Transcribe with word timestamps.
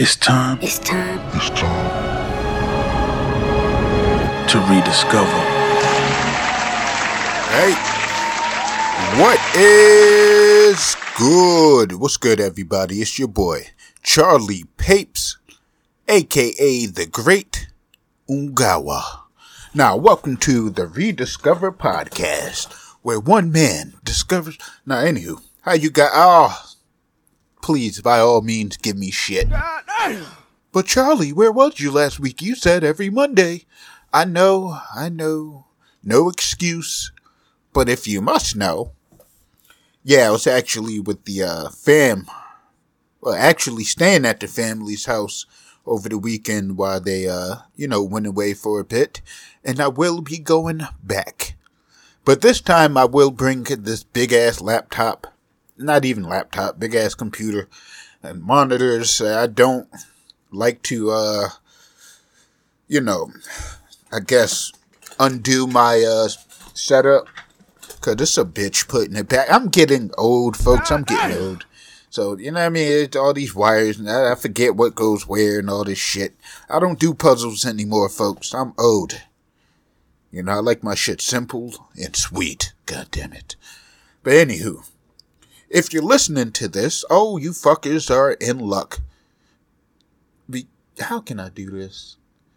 It's 0.00 0.14
time 0.14 0.60
It's 0.62 0.78
time. 0.78 1.18
It's 1.34 1.50
time. 1.50 1.90
to 4.46 4.58
rediscover. 4.70 5.42
Hey, 7.50 7.74
what 9.20 9.40
is 9.56 10.96
good? 11.16 11.94
What's 11.94 12.16
good, 12.16 12.38
everybody? 12.38 13.00
It's 13.00 13.18
your 13.18 13.26
boy, 13.26 13.70
Charlie 14.04 14.66
Papes, 14.76 15.36
aka 16.06 16.86
the 16.86 17.06
Great 17.06 17.66
Ungawa. 18.30 19.02
Now, 19.74 19.96
welcome 19.96 20.36
to 20.36 20.70
the 20.70 20.86
Rediscover 20.86 21.72
Podcast, 21.72 22.72
where 23.02 23.18
one 23.18 23.50
man 23.50 23.94
discovers. 24.04 24.58
Now, 24.86 25.02
anywho, 25.02 25.42
how 25.62 25.72
you 25.72 25.90
got? 25.90 26.12
Oh, 26.14 26.56
please, 27.62 28.00
by 28.00 28.18
all 28.18 28.40
means, 28.40 28.76
give 28.76 28.96
me 28.96 29.10
shit. 29.10 29.48
But 30.72 30.86
Charlie, 30.86 31.32
where 31.32 31.52
was 31.52 31.80
you 31.80 31.90
last 31.90 32.20
week? 32.20 32.42
You 32.42 32.54
said 32.54 32.84
every 32.84 33.10
Monday. 33.10 33.64
I 34.12 34.24
know, 34.24 34.78
I 34.94 35.08
know. 35.08 35.66
No 36.02 36.28
excuse. 36.28 37.12
But 37.72 37.88
if 37.88 38.06
you 38.06 38.20
must 38.20 38.56
know, 38.56 38.92
yeah, 40.02 40.28
I 40.28 40.30
was 40.30 40.46
actually 40.46 41.00
with 41.00 41.24
the 41.24 41.42
uh, 41.42 41.68
fam. 41.70 42.26
Well, 43.20 43.34
actually 43.34 43.84
staying 43.84 44.24
at 44.24 44.40
the 44.40 44.48
family's 44.48 45.06
house 45.06 45.44
over 45.84 46.08
the 46.08 46.18
weekend 46.18 46.76
while 46.78 47.00
they, 47.00 47.28
uh, 47.28 47.56
you 47.76 47.88
know, 47.88 48.02
went 48.02 48.26
away 48.26 48.54
for 48.54 48.80
a 48.80 48.84
bit. 48.84 49.20
And 49.64 49.80
I 49.80 49.88
will 49.88 50.20
be 50.20 50.38
going 50.38 50.82
back. 51.02 51.56
But 52.24 52.42
this 52.42 52.60
time 52.60 52.96
I 52.96 53.06
will 53.06 53.30
bring 53.30 53.64
this 53.64 54.04
big 54.04 54.32
ass 54.32 54.60
laptop. 54.60 55.26
Not 55.78 56.04
even 56.04 56.24
laptop, 56.24 56.78
big 56.78 56.94
ass 56.94 57.14
computer 57.14 57.68
and 58.22 58.42
monitors. 58.42 59.20
I 59.22 59.46
don't 59.46 59.88
like 60.50 60.82
to, 60.84 61.10
uh, 61.10 61.48
you 62.88 63.00
know, 63.00 63.30
I 64.12 64.20
guess 64.20 64.72
undo 65.18 65.66
my, 65.66 66.02
uh, 66.02 66.28
setup. 66.74 67.26
Cause 68.00 68.14
it's 68.20 68.38
a 68.38 68.44
bitch 68.44 68.86
putting 68.86 69.16
it 69.16 69.28
back. 69.28 69.48
I'm 69.50 69.68
getting 69.68 70.12
old, 70.16 70.56
folks. 70.56 70.92
I'm 70.92 71.02
getting 71.02 71.36
old. 71.36 71.66
So, 72.10 72.36
you 72.38 72.50
know 72.50 72.60
what 72.60 72.66
I 72.66 72.70
mean? 72.70 72.90
It's 72.90 73.16
all 73.16 73.34
these 73.34 73.54
wires 73.54 73.98
and 73.98 74.08
I 74.08 74.32
I 74.32 74.34
forget 74.34 74.76
what 74.76 74.94
goes 74.94 75.26
where 75.26 75.58
and 75.58 75.68
all 75.68 75.84
this 75.84 75.98
shit. 75.98 76.34
I 76.70 76.78
don't 76.78 76.98
do 76.98 77.12
puzzles 77.12 77.64
anymore, 77.64 78.08
folks. 78.08 78.54
I'm 78.54 78.72
old. 78.78 79.20
You 80.30 80.42
know, 80.42 80.52
I 80.52 80.56
like 80.56 80.82
my 80.82 80.94
shit 80.94 81.20
simple 81.20 81.74
and 81.96 82.14
sweet. 82.14 82.72
God 82.86 83.08
damn 83.10 83.32
it. 83.32 83.56
But 84.22 84.34
anywho, 84.34 84.88
if 85.70 85.92
you're 85.92 86.02
listening 86.02 86.52
to 86.52 86.68
this, 86.68 87.04
oh, 87.10 87.36
you 87.36 87.50
fuckers 87.50 88.14
are 88.14 88.32
in 88.32 88.58
luck. 88.58 89.00
Be- 90.48 90.68
how 91.00 91.20
can 91.20 91.38
I 91.38 91.48
do 91.50 91.70
this? 91.70 92.16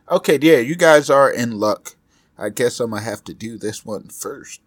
Okay, 0.09 0.39
yeah, 0.41 0.57
you 0.57 0.75
guys 0.75 1.09
are 1.09 1.31
in 1.31 1.59
luck. 1.59 1.95
I 2.37 2.49
guess 2.49 2.79
I'm 2.79 2.91
gonna 2.91 3.03
have 3.03 3.23
to 3.25 3.33
do 3.33 3.57
this 3.57 3.85
one 3.85 4.07
first. 4.07 4.61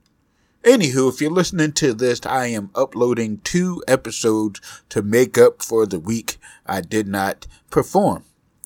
Anywho, 0.63 1.13
if 1.13 1.21
you're 1.21 1.31
listening 1.31 1.73
to 1.73 1.93
this, 1.93 2.25
I 2.25 2.47
am 2.47 2.71
uploading 2.75 3.39
two 3.45 3.83
episodes 3.87 4.61
to 4.89 5.03
make 5.03 5.37
up 5.37 5.63
for 5.63 5.85
the 5.85 5.99
week 5.99 6.39
I 6.65 6.81
did 6.81 7.07
not 7.07 7.47
perform. 7.71 8.25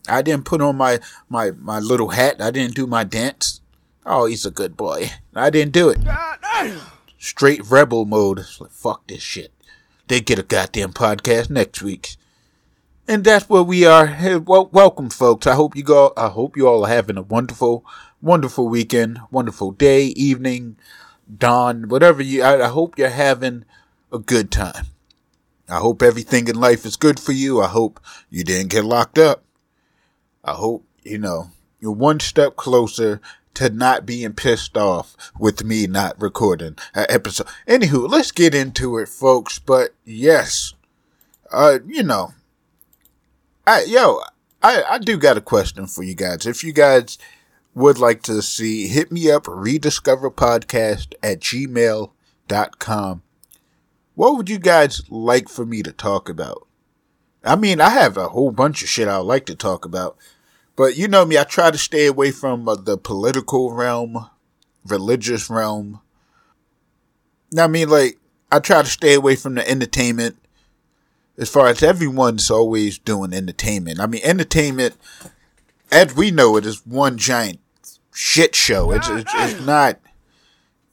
I 0.08 0.22
didn't 0.22 0.44
put 0.44 0.60
on 0.60 0.76
my, 0.76 1.00
my, 1.28 1.50
my 1.50 1.80
little 1.80 2.10
hat. 2.10 2.40
I 2.40 2.52
didn't 2.52 2.76
do 2.76 2.86
my 2.86 3.02
dance. 3.02 3.60
Oh, 4.06 4.26
he's 4.26 4.46
a 4.46 4.50
good 4.50 4.76
boy. 4.76 5.10
I 5.34 5.50
didn't 5.50 5.72
do 5.72 5.88
it. 5.88 5.98
Straight 7.18 7.68
rebel 7.68 8.04
mode. 8.04 8.38
It's 8.38 8.60
like, 8.60 8.70
fuck 8.70 9.06
this 9.08 9.22
shit. 9.22 9.52
They 10.06 10.20
get 10.20 10.38
a 10.38 10.44
goddamn 10.44 10.92
podcast 10.92 11.50
next 11.50 11.82
week. 11.82 12.16
And 13.08 13.24
that's 13.24 13.48
where 13.48 13.62
we 13.62 13.84
are. 13.84 14.06
Hey, 14.06 14.36
well, 14.36 14.68
welcome, 14.72 15.10
folks. 15.10 15.46
I 15.46 15.54
hope 15.54 15.74
you 15.74 15.82
go. 15.82 16.12
I 16.16 16.28
hope 16.28 16.56
you 16.56 16.68
all 16.68 16.84
are 16.84 16.88
having 16.88 17.16
a 17.16 17.22
wonderful, 17.22 17.84
wonderful 18.22 18.68
weekend, 18.68 19.18
wonderful 19.30 19.72
day, 19.72 20.06
evening, 20.06 20.76
dawn, 21.34 21.88
whatever 21.88 22.22
you. 22.22 22.42
I, 22.42 22.66
I 22.66 22.68
hope 22.68 22.96
you're 22.96 23.08
having 23.08 23.64
a 24.12 24.18
good 24.18 24.50
time. 24.50 24.86
I 25.68 25.78
hope 25.78 26.02
everything 26.02 26.48
in 26.48 26.54
life 26.54 26.86
is 26.86 26.96
good 26.96 27.18
for 27.18 27.32
you. 27.32 27.60
I 27.60 27.68
hope 27.68 28.00
you 28.30 28.44
didn't 28.44 28.70
get 28.70 28.84
locked 28.84 29.18
up. 29.18 29.42
I 30.44 30.52
hope 30.52 30.84
you 31.02 31.18
know 31.18 31.50
you're 31.80 31.92
one 31.92 32.20
step 32.20 32.56
closer 32.56 33.20
to 33.58 33.68
not 33.70 34.06
being 34.06 34.34
pissed 34.34 34.76
off 34.76 35.16
with 35.36 35.64
me 35.64 35.88
not 35.88 36.14
recording 36.22 36.76
an 36.94 37.06
episode. 37.08 37.48
Anywho, 37.66 38.08
let's 38.08 38.30
get 38.30 38.54
into 38.54 38.98
it, 38.98 39.08
folks. 39.08 39.58
But 39.58 39.96
yes, 40.04 40.74
uh, 41.50 41.80
you 41.84 42.04
know, 42.04 42.34
I 43.66 43.82
yo, 43.82 44.20
I 44.62 44.84
I 44.88 44.98
do 44.98 45.18
got 45.18 45.36
a 45.36 45.40
question 45.40 45.88
for 45.88 46.04
you 46.04 46.14
guys. 46.14 46.46
If 46.46 46.62
you 46.62 46.72
guys 46.72 47.18
would 47.74 47.98
like 47.98 48.22
to 48.22 48.42
see, 48.42 48.86
hit 48.86 49.10
me 49.10 49.28
up 49.28 49.48
rediscover 49.48 50.30
podcast 50.30 51.14
at 51.20 51.40
gmail.com. 51.40 53.22
What 54.14 54.36
would 54.36 54.48
you 54.48 54.60
guys 54.60 55.02
like 55.10 55.48
for 55.48 55.66
me 55.66 55.82
to 55.82 55.90
talk 55.90 56.28
about? 56.28 56.68
I 57.42 57.56
mean, 57.56 57.80
I 57.80 57.88
have 57.88 58.16
a 58.16 58.28
whole 58.28 58.52
bunch 58.52 58.82
of 58.82 58.88
shit 58.88 59.08
I 59.08 59.18
would 59.18 59.24
like 59.24 59.46
to 59.46 59.56
talk 59.56 59.84
about, 59.84 60.16
but 60.78 60.96
you 60.96 61.08
know 61.08 61.24
me, 61.24 61.36
I 61.36 61.42
try 61.42 61.72
to 61.72 61.76
stay 61.76 62.06
away 62.06 62.30
from 62.30 62.68
uh, 62.68 62.76
the 62.76 62.96
political 62.96 63.72
realm, 63.72 64.30
religious 64.86 65.50
realm. 65.50 66.00
Now, 67.50 67.64
I 67.64 67.66
mean, 67.66 67.88
like, 67.88 68.16
I 68.52 68.60
try 68.60 68.82
to 68.82 68.88
stay 68.88 69.14
away 69.14 69.34
from 69.34 69.56
the 69.56 69.68
entertainment 69.68 70.36
as 71.36 71.50
far 71.50 71.66
as 71.66 71.82
everyone's 71.82 72.48
always 72.48 72.96
doing 72.96 73.32
entertainment. 73.32 73.98
I 73.98 74.06
mean, 74.06 74.20
entertainment, 74.22 74.94
as 75.90 76.14
we 76.14 76.30
know 76.30 76.56
it, 76.56 76.64
is 76.64 76.86
one 76.86 77.18
giant 77.18 77.58
shit 78.14 78.54
show. 78.54 78.92
It's 78.92 79.08
it's, 79.08 79.32
it's 79.34 79.66
not 79.66 79.98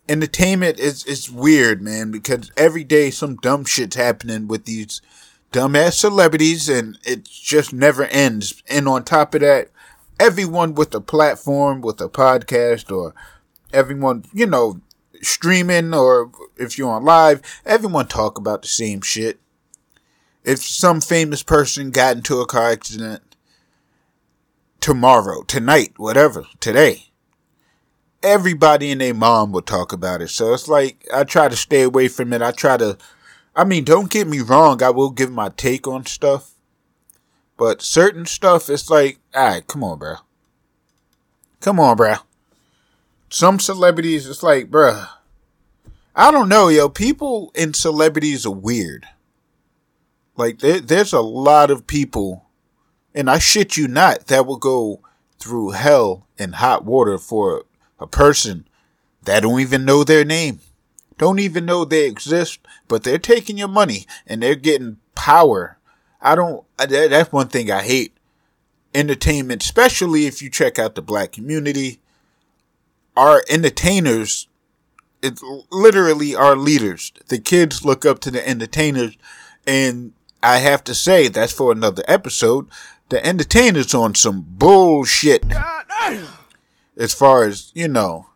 entertainment. 0.09 0.79
is 0.79 1.05
it's 1.05 1.29
weird, 1.29 1.83
man, 1.83 2.09
because 2.09 2.51
every 2.57 2.83
day 2.83 3.11
some 3.11 3.35
dumb 3.35 3.65
shit's 3.65 3.95
happening 3.95 4.47
with 4.47 4.65
these 4.65 5.03
dumbass 5.51 5.93
celebrities, 5.93 6.69
and 6.69 6.97
it 7.03 7.25
just 7.25 7.71
never 7.71 8.05
ends. 8.05 8.63
And 8.67 8.87
on 8.87 9.03
top 9.03 9.35
of 9.35 9.41
that, 9.41 9.69
everyone 10.19 10.75
with 10.75 10.93
a 10.95 11.01
platform, 11.01 11.81
with 11.81 11.99
a 12.01 12.09
podcast, 12.09 12.91
or 12.95 13.13
everyone, 13.73 14.25
you 14.33 14.45
know, 14.45 14.81
streaming, 15.21 15.93
or 15.93 16.31
if 16.57 16.77
you're 16.77 16.89
on 16.91 17.03
live, 17.03 17.41
everyone 17.65 18.07
talk 18.07 18.37
about 18.37 18.61
the 18.61 18.67
same 18.67 19.01
shit 19.01 19.39
if 20.45 20.63
some 20.63 21.01
famous 21.01 21.43
person 21.43 21.89
got 21.89 22.15
into 22.15 22.39
a 22.39 22.45
car 22.45 22.71
accident 22.71 23.35
tomorrow, 24.79 25.41
tonight, 25.41 25.93
whatever, 25.97 26.45
today, 26.59 27.07
everybody 28.21 28.91
and 28.91 29.01
their 29.01 29.13
mom 29.13 29.51
would 29.51 29.65
talk 29.65 29.91
about 29.91 30.21
it. 30.21 30.29
So 30.29 30.53
it's 30.53 30.67
like 30.67 31.05
I 31.11 31.23
try 31.23 31.49
to 31.49 31.55
stay 31.55 31.81
away 31.81 32.07
from 32.07 32.31
it. 32.31 32.43
I 32.43 32.51
try 32.51 32.77
to, 32.77 32.97
I 33.55 33.63
mean, 33.63 33.83
don't 33.83 34.11
get 34.11 34.27
me 34.27 34.39
wrong. 34.39 34.83
I 34.83 34.91
will 34.91 35.09
give 35.09 35.31
my 35.31 35.49
take 35.49 35.87
on 35.87 36.05
stuff, 36.05 36.51
but 37.57 37.81
certain 37.81 38.25
stuff, 38.25 38.69
it's 38.69 38.89
like, 38.89 39.19
all 39.33 39.47
right, 39.47 39.67
come 39.67 39.83
on, 39.83 39.99
bro. 39.99 40.15
Come 41.61 41.79
on, 41.79 41.97
bro. 41.97 42.15
Some 43.29 43.59
celebrities, 43.59 44.27
it's 44.27 44.43
like, 44.43 44.69
bruh. 44.69 45.09
I 46.15 46.31
don't 46.31 46.49
know, 46.49 46.69
yo. 46.69 46.89
People 46.89 47.51
and 47.55 47.75
celebrities 47.75 48.45
are 48.45 48.51
weird. 48.51 49.07
Like 50.37 50.59
there, 50.59 50.79
there's 50.79 51.13
a 51.13 51.21
lot 51.21 51.71
of 51.71 51.87
people, 51.87 52.45
and 53.13 53.29
I 53.29 53.39
shit 53.39 53.77
you 53.77 53.87
not, 53.87 54.27
that 54.27 54.45
will 54.45 54.57
go 54.57 55.01
through 55.39 55.71
hell 55.71 56.27
and 56.37 56.55
hot 56.55 56.85
water 56.85 57.17
for 57.17 57.65
a 57.99 58.07
person 58.07 58.67
that 59.23 59.41
don't 59.41 59.59
even 59.59 59.85
know 59.85 60.03
their 60.03 60.25
name, 60.25 60.59
don't 61.17 61.39
even 61.39 61.65
know 61.65 61.85
they 61.85 62.05
exist, 62.05 62.59
but 62.87 63.03
they're 63.03 63.17
taking 63.17 63.57
your 63.57 63.67
money 63.67 64.05
and 64.27 64.43
they're 64.43 64.55
getting 64.55 64.97
power. 65.15 65.77
I 66.25 66.35
don't. 66.35 66.65
That, 66.77 66.89
that's 66.89 67.31
one 67.31 67.47
thing 67.47 67.71
I 67.71 67.83
hate. 67.83 68.17
Entertainment, 68.93 69.63
especially 69.63 70.25
if 70.25 70.41
you 70.41 70.49
check 70.49 70.79
out 70.79 70.95
the 70.95 71.01
black 71.01 71.31
community, 71.31 71.99
our 73.15 73.43
entertainers, 73.49 74.47
it's 75.21 75.43
literally 75.71 76.35
our 76.35 76.55
leaders. 76.55 77.11
The 77.27 77.39
kids 77.39 77.85
look 77.85 78.05
up 78.05 78.19
to 78.19 78.31
the 78.31 78.47
entertainers 78.47 79.17
and 79.67 80.13
I 80.41 80.57
have 80.57 80.83
to 80.85 80.95
say, 80.95 81.27
that's 81.27 81.51
for 81.51 81.71
another 81.71 82.03
episode. 82.07 82.67
The 83.09 83.25
entertainers 83.25 83.93
on 83.93 84.15
some 84.15 84.45
bullshit. 84.47 85.43
As 86.97 87.13
far 87.13 87.43
as, 87.43 87.71
you 87.75 87.87
know, 87.87 88.27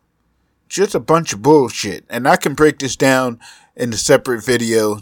just 0.68 0.94
a 0.94 1.00
bunch 1.00 1.32
of 1.32 1.42
bullshit. 1.42 2.04
And 2.10 2.28
I 2.28 2.36
can 2.36 2.54
break 2.54 2.78
this 2.78 2.96
down 2.96 3.40
in 3.76 3.92
a 3.92 3.96
separate 3.96 4.44
video, 4.44 5.00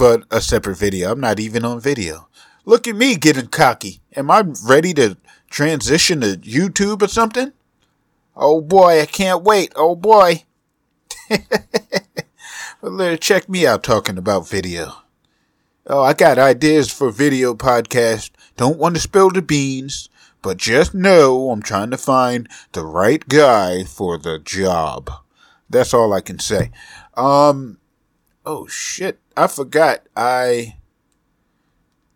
but 0.00 0.24
a 0.30 0.40
separate 0.40 0.78
video. 0.78 1.12
I'm 1.12 1.20
not 1.20 1.38
even 1.38 1.62
on 1.62 1.78
video. 1.78 2.26
Look 2.64 2.88
at 2.88 2.96
me 2.96 3.16
getting 3.16 3.48
cocky. 3.48 4.00
Am 4.16 4.30
I 4.30 4.44
ready 4.66 4.94
to 4.94 5.18
transition 5.50 6.22
to 6.22 6.38
YouTube 6.38 7.02
or 7.02 7.08
something? 7.08 7.52
Oh 8.34 8.62
boy, 8.62 9.02
I 9.02 9.04
can't 9.04 9.42
wait. 9.42 9.74
Oh 9.76 9.94
boy. 9.94 10.44
check 13.20 13.46
me 13.50 13.66
out 13.66 13.82
talking 13.82 14.16
about 14.16 14.48
video. 14.48 14.94
Oh, 15.86 16.02
I 16.02 16.14
got 16.14 16.38
ideas 16.38 16.90
for 16.90 17.10
video 17.10 17.52
podcast. 17.52 18.30
Don't 18.56 18.78
want 18.78 18.94
to 18.94 19.02
spill 19.02 19.28
the 19.28 19.42
beans, 19.42 20.08
but 20.40 20.56
just 20.56 20.94
know 20.94 21.50
I'm 21.50 21.60
trying 21.60 21.90
to 21.90 21.98
find 21.98 22.48
the 22.72 22.86
right 22.86 23.28
guy 23.28 23.84
for 23.84 24.16
the 24.16 24.38
job. 24.38 25.10
That's 25.68 25.92
all 25.92 26.14
I 26.14 26.22
can 26.22 26.38
say. 26.38 26.70
Um, 27.18 27.79
oh 28.44 28.66
shit, 28.66 29.18
I 29.36 29.46
forgot. 29.46 30.00
I 30.16 30.76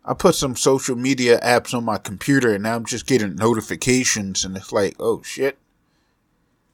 I 0.05 0.15
put 0.15 0.35
some 0.35 0.56
social 0.56 0.97
media 0.97 1.41
apps 1.41 1.73
on 1.73 1.85
my 1.85 1.97
computer 1.97 2.53
and 2.53 2.62
now 2.65 2.76
I'm 2.76 2.85
just 2.85 3.06
getting 3.06 3.37
notifications 3.37 4.44
and 4.44 4.56
it's 4.56 4.73
like, 4.73 4.97
oh 5.00 5.23
shit. 5.23 5.59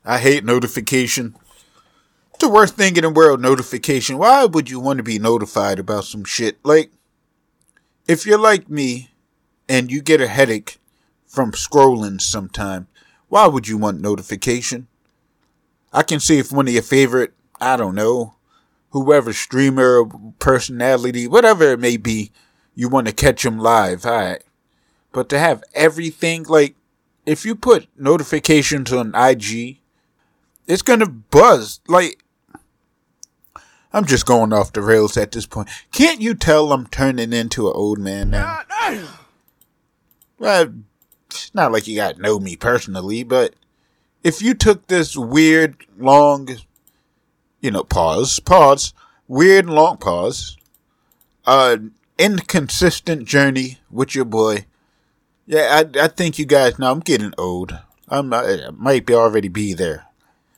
I 0.04 0.18
hate 0.18 0.44
notification. 0.44 1.36
the 2.40 2.48
worst 2.48 2.74
thing 2.74 2.96
in 2.96 3.02
the 3.02 3.10
world, 3.10 3.40
notification. 3.40 4.18
Why 4.18 4.46
would 4.46 4.70
you 4.70 4.80
want 4.80 4.96
to 4.96 5.02
be 5.02 5.18
notified 5.18 5.78
about 5.78 6.04
some 6.04 6.24
shit? 6.24 6.58
Like, 6.64 6.90
if 8.08 8.24
you're 8.26 8.38
like 8.38 8.70
me 8.70 9.10
and 9.68 9.92
you 9.92 10.00
get 10.00 10.22
a 10.22 10.26
headache 10.26 10.78
from 11.26 11.52
scrolling 11.52 12.20
sometime, 12.20 12.88
why 13.28 13.46
would 13.46 13.68
you 13.68 13.76
want 13.78 14.00
notification? 14.00 14.88
I 15.92 16.02
can 16.02 16.18
see 16.18 16.38
if 16.38 16.50
one 16.50 16.66
of 16.66 16.74
your 16.74 16.82
favorite, 16.82 17.34
I 17.60 17.76
don't 17.76 17.94
know, 17.94 18.34
whoever 18.90 19.32
streamer, 19.32 20.04
personality, 20.38 21.26
whatever 21.26 21.64
it 21.72 21.80
may 21.80 21.96
be, 21.96 22.32
you 22.74 22.88
want 22.88 23.06
to 23.06 23.12
catch 23.12 23.42
them 23.42 23.58
live, 23.58 24.04
alright. 24.04 24.44
But 25.12 25.28
to 25.30 25.38
have 25.38 25.64
everything, 25.74 26.44
like, 26.44 26.76
if 27.26 27.44
you 27.44 27.54
put 27.54 27.88
notifications 27.96 28.92
on 28.92 29.14
IG, 29.14 29.78
it's 30.66 30.82
gonna 30.82 31.06
buzz. 31.06 31.80
Like, 31.88 32.24
I'm 33.92 34.04
just 34.04 34.26
going 34.26 34.52
off 34.52 34.72
the 34.72 34.82
rails 34.82 35.16
at 35.16 35.32
this 35.32 35.46
point. 35.46 35.68
Can't 35.92 36.20
you 36.20 36.34
tell 36.34 36.72
I'm 36.72 36.86
turning 36.86 37.32
into 37.32 37.66
an 37.68 37.74
old 37.74 37.98
man 37.98 38.30
now? 38.30 38.60
Well, 40.38 40.72
it's 41.28 41.54
not 41.54 41.72
like 41.72 41.86
you 41.86 41.96
got 41.96 42.16
to 42.16 42.22
know 42.22 42.38
me 42.38 42.56
personally, 42.56 43.24
but 43.24 43.54
if 44.22 44.40
you 44.40 44.54
took 44.54 44.86
this 44.86 45.16
weird, 45.16 45.84
long, 45.98 46.48
you 47.60 47.70
know, 47.70 47.84
pause, 47.84 48.40
pause, 48.40 48.92
weird, 49.28 49.66
long 49.66 49.96
pause, 49.96 50.56
uh, 51.46 51.76
inconsistent 52.18 53.24
journey 53.24 53.78
with 53.90 54.14
your 54.14 54.24
boy. 54.24 54.66
Yeah, 55.46 55.82
I, 55.82 56.04
I 56.04 56.08
think 56.08 56.38
you 56.38 56.46
guys 56.46 56.78
know 56.78 56.90
I'm 56.90 57.00
getting 57.00 57.34
old. 57.36 57.78
I'm, 58.08 58.32
I, 58.32 58.66
I 58.66 58.70
might 58.70 59.06
be 59.06 59.14
already 59.14 59.48
be 59.48 59.74
there. 59.74 60.06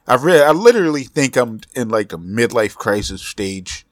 I 0.06 0.16
really, 0.16 0.43
I 0.43 0.50
literally 0.50 1.04
think 1.04 1.37
I'm 1.37 1.60
in 1.75 1.88
like 1.88 2.12
a 2.12 2.19
midlife 2.19 2.75
crisis 2.75 3.22
stage 3.22 3.87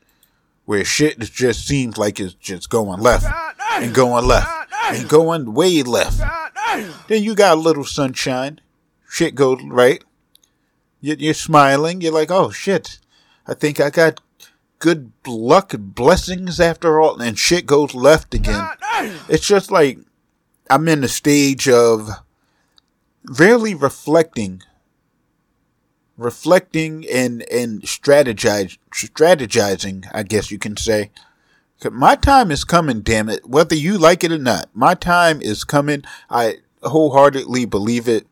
where 0.64 0.84
shit 0.84 1.18
just 1.18 1.66
seems 1.66 1.96
like 1.96 2.20
it's 2.20 2.34
just 2.34 2.68
going 2.68 3.00
left 3.00 3.26
and 3.72 3.94
going 3.94 4.26
left 4.26 4.72
and 4.84 5.08
going 5.08 5.54
way 5.54 5.82
left. 5.82 6.20
Then 7.08 7.22
you 7.22 7.34
got 7.34 7.56
a 7.56 7.60
little 7.60 7.84
sunshine. 7.84 8.60
Shit 9.08 9.34
goes 9.34 9.60
right. 9.64 10.02
You're 11.00 11.34
smiling. 11.34 12.00
You're 12.00 12.12
like, 12.12 12.30
oh 12.30 12.50
shit. 12.50 12.98
I 13.46 13.54
think 13.54 13.80
I 13.80 13.90
got 13.90 14.20
good 14.78 15.12
luck 15.26 15.74
and 15.74 15.94
blessings 15.94 16.60
after 16.60 17.00
all, 17.00 17.20
and 17.20 17.38
shit 17.38 17.66
goes 17.66 17.94
left 17.94 18.34
again. 18.34 18.68
It's 19.28 19.46
just 19.46 19.70
like 19.70 19.98
I'm 20.68 20.88
in 20.88 21.00
the 21.00 21.08
stage 21.08 21.68
of 21.68 22.10
really 23.24 23.74
reflecting, 23.74 24.62
reflecting 26.16 27.06
and 27.10 27.42
and 27.50 27.82
strategize, 27.82 28.78
strategizing. 28.92 30.08
I 30.12 30.22
guess 30.22 30.50
you 30.50 30.58
can 30.58 30.76
say. 30.76 31.10
My 31.90 32.14
time 32.14 32.50
is 32.50 32.62
coming, 32.64 33.00
damn 33.00 33.30
it. 33.30 33.48
Whether 33.48 33.74
you 33.74 33.96
like 33.96 34.22
it 34.22 34.30
or 34.30 34.38
not, 34.38 34.68
my 34.74 34.94
time 34.94 35.40
is 35.40 35.64
coming. 35.64 36.04
I 36.28 36.56
wholeheartedly 36.82 37.64
believe 37.64 38.06
it, 38.06 38.26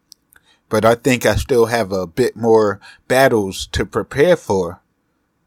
but 0.69 0.85
I 0.85 0.95
think 0.95 1.25
I 1.25 1.37
still 1.37 1.67
have 1.67 1.93
a 1.93 2.07
bit 2.07 2.37
more 2.37 2.81
battles 3.07 3.67
to 3.69 3.87
prepare 3.87 4.37
for 4.37 4.81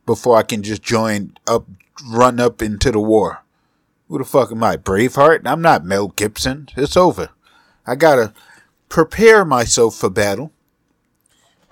before 0.06 0.38
I 0.38 0.44
can 0.44 0.64
just 0.64 0.82
join 0.82 1.34
up, 1.48 1.68
run 2.10 2.40
up 2.40 2.62
into 2.62 2.92
the 2.92 3.00
war. 3.00 3.44
Who 4.08 4.18
the 4.18 4.26
fuck 4.26 4.52
am 4.52 4.64
I? 4.64 4.78
Braveheart? 4.78 5.42
I'm 5.46 5.62
not 5.62 5.86
Mel 5.86 6.10
Gibson. 6.10 6.68
It's 6.76 6.98
over. 6.98 7.30
I 7.86 7.96
gotta 7.96 8.34
prepare 8.90 9.46
myself 9.46 9.96
for 9.96 10.10
battle. 10.10 10.52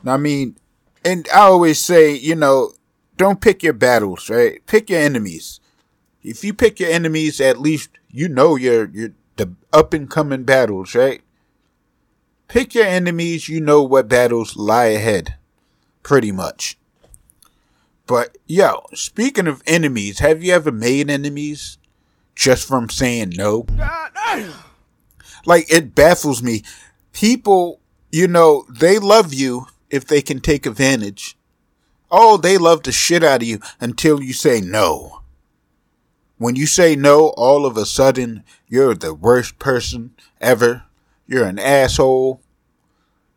I 0.06 0.18
mean, 0.18 0.56
and 1.04 1.28
I 1.34 1.40
always 1.40 1.80
say, 1.80 2.14
you 2.14 2.36
know, 2.36 2.72
don't 3.18 3.42
pick 3.42 3.64
your 3.64 3.74
battles, 3.74 4.30
right? 4.30 4.66
Pick 4.66 4.90
your 4.90 5.02
enemies. 5.02 5.60
If 6.24 6.44
you 6.44 6.54
pick 6.54 6.80
your 6.80 6.90
enemies, 6.90 7.42
at 7.42 7.60
least 7.60 7.90
you 8.10 8.30
know 8.30 8.56
your 8.56 8.90
your 8.90 9.10
the 9.36 9.54
up 9.74 9.94
and 9.94 10.10
coming 10.10 10.44
battles, 10.44 10.96
right? 10.96 11.22
Pick 12.50 12.74
your 12.74 12.86
enemies, 12.86 13.48
you 13.48 13.62
know 13.62 13.84
what 13.84 14.10
battles 14.10 14.58
lie 14.58 14.88
ahead. 14.88 15.36
Pretty 16.02 16.32
much. 16.32 16.80
But 18.08 18.40
yo, 18.48 18.88
speaking 18.96 19.46
of 19.46 19.62
enemies, 19.68 20.18
have 20.18 20.44
you 20.44 20.52
ever 20.54 20.72
made 20.72 21.12
enemies 21.12 21.78
just 22.34 22.68
from 22.68 22.90
saying 22.90 23.34
no? 23.36 23.68
Like 25.46 25.72
it 25.72 25.94
baffles 25.94 26.42
me. 26.42 26.64
People, 27.14 27.80
you 28.12 28.28
know, 28.28 28.66
they 28.68 28.98
love 28.98 29.32
you 29.32 29.68
if 29.92 30.06
they 30.06 30.24
can 30.24 30.40
take 30.40 30.66
advantage. 30.66 31.38
Oh, 32.10 32.38
they 32.38 32.58
love 32.58 32.82
the 32.82 32.92
shit 32.92 33.24
out 33.24 33.44
of 33.44 33.48
you 33.48 33.60
until 33.80 34.24
you 34.24 34.34
say 34.34 34.60
no. 34.60 35.22
When 36.40 36.56
you 36.56 36.66
say 36.66 36.96
no, 36.96 37.28
all 37.38 37.68
of 37.68 37.78
a 37.78 37.86
sudden 37.86 38.44
you're 38.68 38.96
the 38.96 39.14
worst 39.14 39.60
person 39.60 40.16
ever. 40.42 40.86
You're 41.30 41.46
an 41.46 41.60
asshole. 41.60 42.42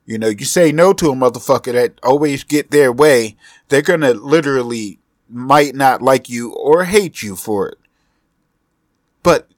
You 0.06 0.18
know, 0.18 0.28
you 0.28 0.46
say 0.46 0.72
no 0.72 0.94
to 0.94 1.10
a 1.10 1.14
motherfucker 1.14 1.74
that 1.74 2.00
always 2.02 2.42
get 2.42 2.70
their 2.70 2.90
way, 2.90 3.36
they're 3.68 3.82
gonna 3.82 4.14
literally 4.14 4.98
might 5.28 5.74
not 5.74 6.00
like 6.00 6.30
you 6.30 6.52
or 6.54 6.84
hate 6.84 7.22
you 7.22 7.36
for 7.36 7.68
it. 7.68 7.78
But 9.22 9.48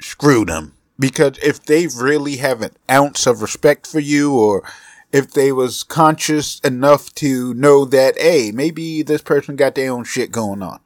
screw 0.00 0.46
them. 0.46 0.72
Because 0.98 1.36
if 1.42 1.62
they 1.62 1.86
really 1.86 2.36
have 2.36 2.62
an 2.62 2.70
ounce 2.90 3.26
of 3.26 3.42
respect 3.42 3.86
for 3.86 4.00
you 4.00 4.34
or 4.34 4.66
if 5.12 5.32
they 5.32 5.52
was 5.52 5.82
conscious 5.82 6.60
enough 6.60 7.14
to 7.16 7.52
know 7.52 7.84
that, 7.84 8.18
hey, 8.18 8.50
maybe 8.50 9.02
this 9.02 9.20
person 9.20 9.56
got 9.56 9.74
their 9.74 9.92
own 9.92 10.04
shit 10.04 10.32
going 10.32 10.62
on. 10.62 10.80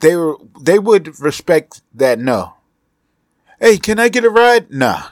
They 0.00 0.16
were, 0.16 0.38
they 0.60 0.80
would 0.80 1.20
respect 1.20 1.82
that 1.94 2.18
no. 2.18 2.54
Hey, 3.60 3.78
can 3.78 4.00
I 4.00 4.08
get 4.08 4.24
a 4.24 4.30
ride? 4.30 4.72
Nah. 4.72 5.10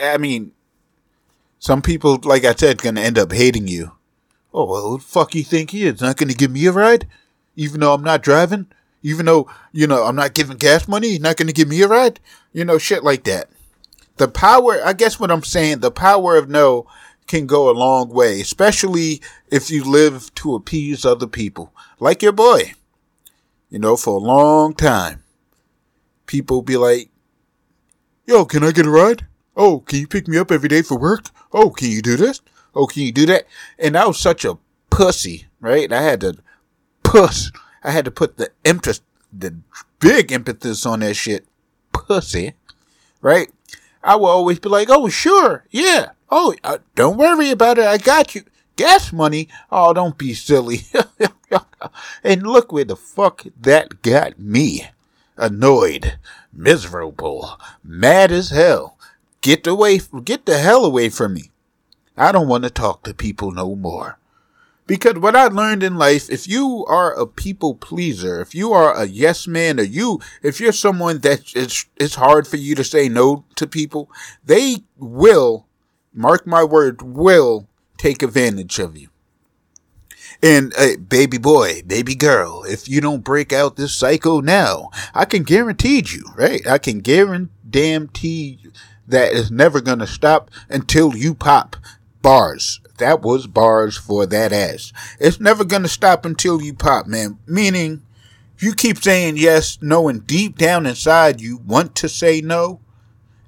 I 0.00 0.18
mean, 0.18 0.52
some 1.58 1.82
people, 1.82 2.18
like 2.22 2.44
I 2.44 2.54
said, 2.54 2.82
gonna 2.82 3.00
end 3.00 3.18
up 3.18 3.32
hating 3.32 3.68
you. 3.68 3.92
Oh, 4.54 4.64
well, 4.64 4.98
the 4.98 5.04
fuck 5.04 5.34
you 5.34 5.44
think 5.44 5.70
he 5.70 5.84
is? 5.84 6.00
Not 6.00 6.16
gonna 6.16 6.34
give 6.34 6.50
me 6.50 6.66
a 6.66 6.72
ride? 6.72 7.06
Even 7.56 7.80
though 7.80 7.94
I'm 7.94 8.04
not 8.04 8.22
driving? 8.22 8.66
Even 9.02 9.26
though, 9.26 9.50
you 9.72 9.86
know, 9.86 10.04
I'm 10.04 10.16
not 10.16 10.34
giving 10.34 10.56
gas 10.56 10.88
money? 10.88 11.10
He's 11.10 11.20
not 11.20 11.36
gonna 11.36 11.52
give 11.52 11.68
me 11.68 11.82
a 11.82 11.88
ride? 11.88 12.20
You 12.52 12.64
know, 12.64 12.78
shit 12.78 13.04
like 13.04 13.24
that. 13.24 13.50
The 14.16 14.28
power, 14.28 14.80
I 14.84 14.92
guess 14.94 15.20
what 15.20 15.30
I'm 15.30 15.44
saying, 15.44 15.78
the 15.78 15.90
power 15.90 16.36
of 16.36 16.48
no 16.48 16.86
can 17.28 17.46
go 17.46 17.70
a 17.70 17.72
long 17.72 18.08
way, 18.08 18.40
especially 18.40 19.22
if 19.50 19.70
you 19.70 19.84
live 19.84 20.34
to 20.36 20.54
appease 20.54 21.04
other 21.04 21.26
people. 21.26 21.72
Like 22.00 22.22
your 22.22 22.32
boy. 22.32 22.72
You 23.70 23.78
know, 23.78 23.96
for 23.96 24.14
a 24.14 24.24
long 24.24 24.74
time. 24.74 25.22
People 26.26 26.62
be 26.62 26.76
like, 26.76 27.10
yo, 28.26 28.44
can 28.44 28.64
I 28.64 28.72
get 28.72 28.86
a 28.86 28.90
ride? 28.90 29.27
Oh, 29.58 29.80
can 29.80 29.98
you 29.98 30.06
pick 30.06 30.28
me 30.28 30.38
up 30.38 30.52
every 30.52 30.68
day 30.68 30.82
for 30.82 30.96
work? 30.96 31.26
Oh, 31.52 31.70
can 31.70 31.90
you 31.90 32.00
do 32.00 32.16
this? 32.16 32.40
Oh, 32.76 32.86
can 32.86 33.02
you 33.02 33.10
do 33.10 33.26
that? 33.26 33.44
And 33.76 33.96
I 33.96 34.06
was 34.06 34.20
such 34.20 34.44
a 34.44 34.56
pussy, 34.88 35.46
right? 35.60 35.92
I 35.92 36.00
had 36.00 36.20
to 36.20 36.38
puss. 37.02 37.50
I 37.82 37.90
had 37.90 38.04
to 38.04 38.12
put 38.12 38.36
the 38.36 38.50
emphasis, 38.64 39.02
the 39.32 39.56
big 39.98 40.30
emphasis 40.30 40.86
on 40.86 41.00
that 41.00 41.14
shit. 41.14 41.44
Pussy, 41.92 42.54
right? 43.20 43.50
I 44.04 44.14
will 44.14 44.26
always 44.26 44.60
be 44.60 44.68
like, 44.68 44.88
oh, 44.90 45.08
sure, 45.08 45.64
yeah. 45.70 46.10
Oh, 46.30 46.54
uh, 46.62 46.78
don't 46.94 47.16
worry 47.16 47.50
about 47.50 47.78
it. 47.78 47.86
I 47.86 47.98
got 47.98 48.36
you. 48.36 48.44
Gas 48.76 49.12
money? 49.12 49.48
Oh, 49.72 49.92
don't 49.92 50.16
be 50.16 50.34
silly. 50.34 50.82
and 52.22 52.46
look 52.46 52.70
where 52.70 52.84
the 52.84 52.94
fuck 52.94 53.44
that 53.60 54.02
got 54.02 54.38
me. 54.38 54.88
Annoyed, 55.36 56.18
miserable, 56.52 57.58
mad 57.82 58.30
as 58.30 58.50
hell. 58.50 58.97
Get 59.48 59.66
away, 59.66 59.98
get 60.24 60.44
the 60.44 60.58
hell 60.58 60.84
away 60.84 61.08
from 61.08 61.32
me. 61.32 61.50
I 62.18 62.32
don't 62.32 62.48
want 62.48 62.64
to 62.64 62.70
talk 62.70 63.02
to 63.04 63.14
people 63.14 63.50
no 63.50 63.74
more. 63.74 64.18
Because 64.86 65.14
what 65.14 65.34
I 65.34 65.46
learned 65.46 65.82
in 65.82 65.96
life, 65.96 66.28
if 66.28 66.46
you 66.46 66.84
are 66.86 67.14
a 67.14 67.26
people 67.26 67.74
pleaser, 67.74 68.42
if 68.42 68.54
you 68.54 68.74
are 68.74 68.94
a 68.94 69.06
yes 69.06 69.46
man, 69.46 69.80
or 69.80 69.84
you, 69.84 70.20
if 70.42 70.60
you're 70.60 70.70
someone 70.70 71.20
that 71.20 71.56
it's, 71.56 71.86
it's 71.96 72.16
hard 72.16 72.46
for 72.46 72.58
you 72.58 72.74
to 72.74 72.84
say 72.84 73.08
no 73.08 73.46
to 73.54 73.66
people, 73.66 74.10
they 74.44 74.82
will, 74.98 75.64
mark 76.12 76.46
my 76.46 76.62
word, 76.62 77.00
will 77.00 77.68
take 77.96 78.22
advantage 78.22 78.78
of 78.78 78.98
you. 78.98 79.08
And 80.42 80.74
uh, 80.78 80.98
baby 80.98 81.38
boy, 81.38 81.84
baby 81.86 82.14
girl, 82.14 82.64
if 82.64 82.86
you 82.86 83.00
don't 83.00 83.24
break 83.24 83.54
out 83.54 83.76
this 83.76 83.94
cycle 83.94 84.42
now, 84.42 84.90
I 85.14 85.24
can 85.24 85.42
guarantee 85.42 86.04
you, 86.06 86.26
right? 86.36 86.66
I 86.66 86.76
can 86.76 86.98
guarantee 86.98 88.58
you 88.62 88.72
that 89.08 89.32
it's 89.32 89.50
never 89.50 89.80
gonna 89.80 90.06
stop 90.06 90.50
until 90.68 91.16
you 91.16 91.34
pop 91.34 91.76
bars. 92.22 92.80
That 92.98 93.22
was 93.22 93.46
bars 93.46 93.96
for 93.96 94.26
that 94.26 94.52
ass. 94.52 94.92
It's 95.18 95.40
never 95.40 95.64
gonna 95.64 95.88
stop 95.88 96.24
until 96.24 96.62
you 96.62 96.74
pop, 96.74 97.06
man. 97.06 97.38
Meaning, 97.46 98.02
you 98.58 98.74
keep 98.74 98.98
saying 98.98 99.36
yes, 99.36 99.78
knowing 99.80 100.20
deep 100.20 100.58
down 100.58 100.86
inside 100.86 101.40
you 101.40 101.58
want 101.58 101.94
to 101.96 102.08
say 102.08 102.40
no, 102.40 102.80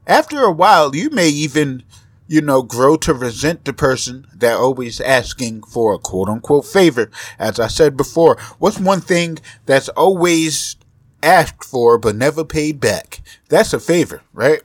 after 0.07 0.43
a 0.43 0.53
while, 0.53 0.95
you 0.95 1.11
may 1.11 1.29
even 1.29 1.85
you 2.31 2.41
know, 2.41 2.63
grow 2.63 2.97
to 2.97 3.13
resent 3.13 3.65
the 3.65 3.73
person 3.73 4.25
that 4.33 4.55
always 4.55 5.01
asking 5.01 5.65
for 5.65 5.93
a 5.93 5.99
quote 5.99 6.29
unquote 6.29 6.65
favor. 6.65 7.11
As 7.41 7.59
I 7.59 7.67
said 7.67 7.97
before, 7.97 8.39
what's 8.61 8.79
one 8.79 9.01
thing 9.01 9.41
that's 9.67 9.89
always 9.89 10.77
asked 11.25 11.65
for 11.65 11.99
but 11.99 12.15
never 12.15 12.45
paid 12.45 12.79
back? 12.79 13.21
That's 13.49 13.73
a 13.73 13.81
favor, 13.81 14.23
right? 14.33 14.63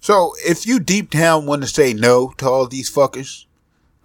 So 0.00 0.34
if 0.38 0.66
you 0.66 0.80
deep 0.80 1.10
down 1.10 1.46
want 1.46 1.62
to 1.62 1.68
say 1.68 1.92
no 1.92 2.32
to 2.38 2.48
all 2.48 2.66
these 2.66 2.90
fuckers, 2.90 3.44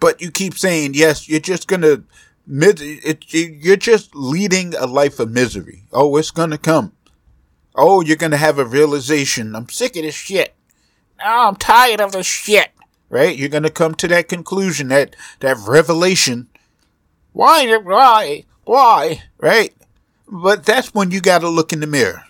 but 0.00 0.20
you 0.20 0.30
keep 0.30 0.54
saying 0.54 0.94
yes, 0.94 1.28
you're 1.28 1.40
just 1.40 1.68
gonna, 1.68 2.02
you're 2.46 3.76
just 3.76 4.14
leading 4.14 4.74
a 4.74 4.86
life 4.86 5.20
of 5.20 5.30
misery. 5.30 5.84
Oh, 5.92 6.16
it's 6.16 6.30
gonna 6.30 6.58
come. 6.58 6.92
Oh, 7.74 8.00
you're 8.00 8.16
gonna 8.16 8.36
have 8.36 8.58
a 8.58 8.64
realization. 8.64 9.54
I'm 9.54 9.68
sick 9.68 9.96
of 9.96 10.02
this 10.02 10.14
shit. 10.14 10.54
Oh, 11.24 11.48
I'm 11.48 11.56
tired 11.56 12.00
of 12.00 12.12
this 12.12 12.26
shit 12.26 12.70
right? 13.14 13.36
You're 13.36 13.48
to 13.48 13.70
come 13.70 13.94
to 13.96 14.08
that 14.08 14.28
conclusion, 14.28 14.88
that, 14.88 15.14
that 15.38 15.56
revelation. 15.68 16.48
Why, 17.32 17.76
why, 17.76 18.44
why, 18.64 19.22
right? 19.38 19.72
But 20.28 20.64
that's 20.64 20.92
when 20.92 21.12
you 21.12 21.20
got 21.20 21.40
to 21.40 21.48
look 21.48 21.72
in 21.72 21.78
the 21.78 21.86
mirror. 21.86 22.24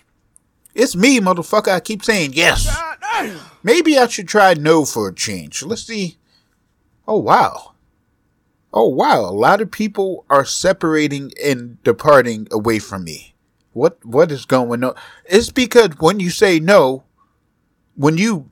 It's 0.75 0.95
me, 0.95 1.19
motherfucker. 1.19 1.69
I 1.69 1.79
keep 1.79 2.03
saying 2.03 2.33
yes. 2.33 2.67
Maybe 3.63 3.97
I 3.97 4.07
should 4.07 4.27
try 4.27 4.53
no 4.53 4.85
for 4.85 5.09
a 5.09 5.15
change. 5.15 5.63
Let's 5.63 5.83
see. 5.83 6.17
Oh, 7.07 7.19
wow. 7.19 7.73
Oh, 8.73 8.89
wow. 8.89 9.21
A 9.21 9.31
lot 9.31 9.61
of 9.61 9.71
people 9.71 10.25
are 10.29 10.45
separating 10.45 11.31
and 11.43 11.81
departing 11.83 12.47
away 12.51 12.79
from 12.79 13.03
me. 13.03 13.35
What, 13.73 14.03
what 14.05 14.31
is 14.31 14.45
going 14.45 14.83
on? 14.83 14.95
It's 15.25 15.51
because 15.51 15.91
when 15.99 16.19
you 16.19 16.29
say 16.29 16.59
no, 16.59 17.03
when 17.95 18.17
you 18.17 18.49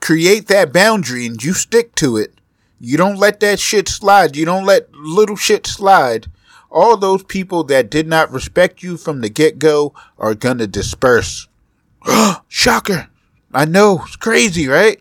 create 0.00 0.48
that 0.48 0.72
boundary 0.72 1.26
and 1.26 1.42
you 1.42 1.52
stick 1.52 1.94
to 1.96 2.16
it. 2.16 2.34
You 2.78 2.96
don't 2.96 3.18
let 3.18 3.40
that 3.40 3.60
shit 3.60 3.88
slide. 3.88 4.36
You 4.36 4.44
don't 4.46 4.64
let 4.64 4.92
little 4.94 5.36
shit 5.36 5.66
slide. 5.66 6.26
All 6.70 6.96
those 6.96 7.22
people 7.22 7.64
that 7.64 7.90
did 7.90 8.06
not 8.06 8.32
respect 8.32 8.82
you 8.82 8.96
from 8.96 9.20
the 9.20 9.28
get 9.28 9.58
go 9.58 9.92
are 10.18 10.34
gonna 10.34 10.66
disperse. 10.66 11.46
Shocker. 12.52 13.08
I 13.54 13.64
know. 13.64 14.02
It's 14.04 14.16
crazy, 14.16 14.66
right? 14.66 15.00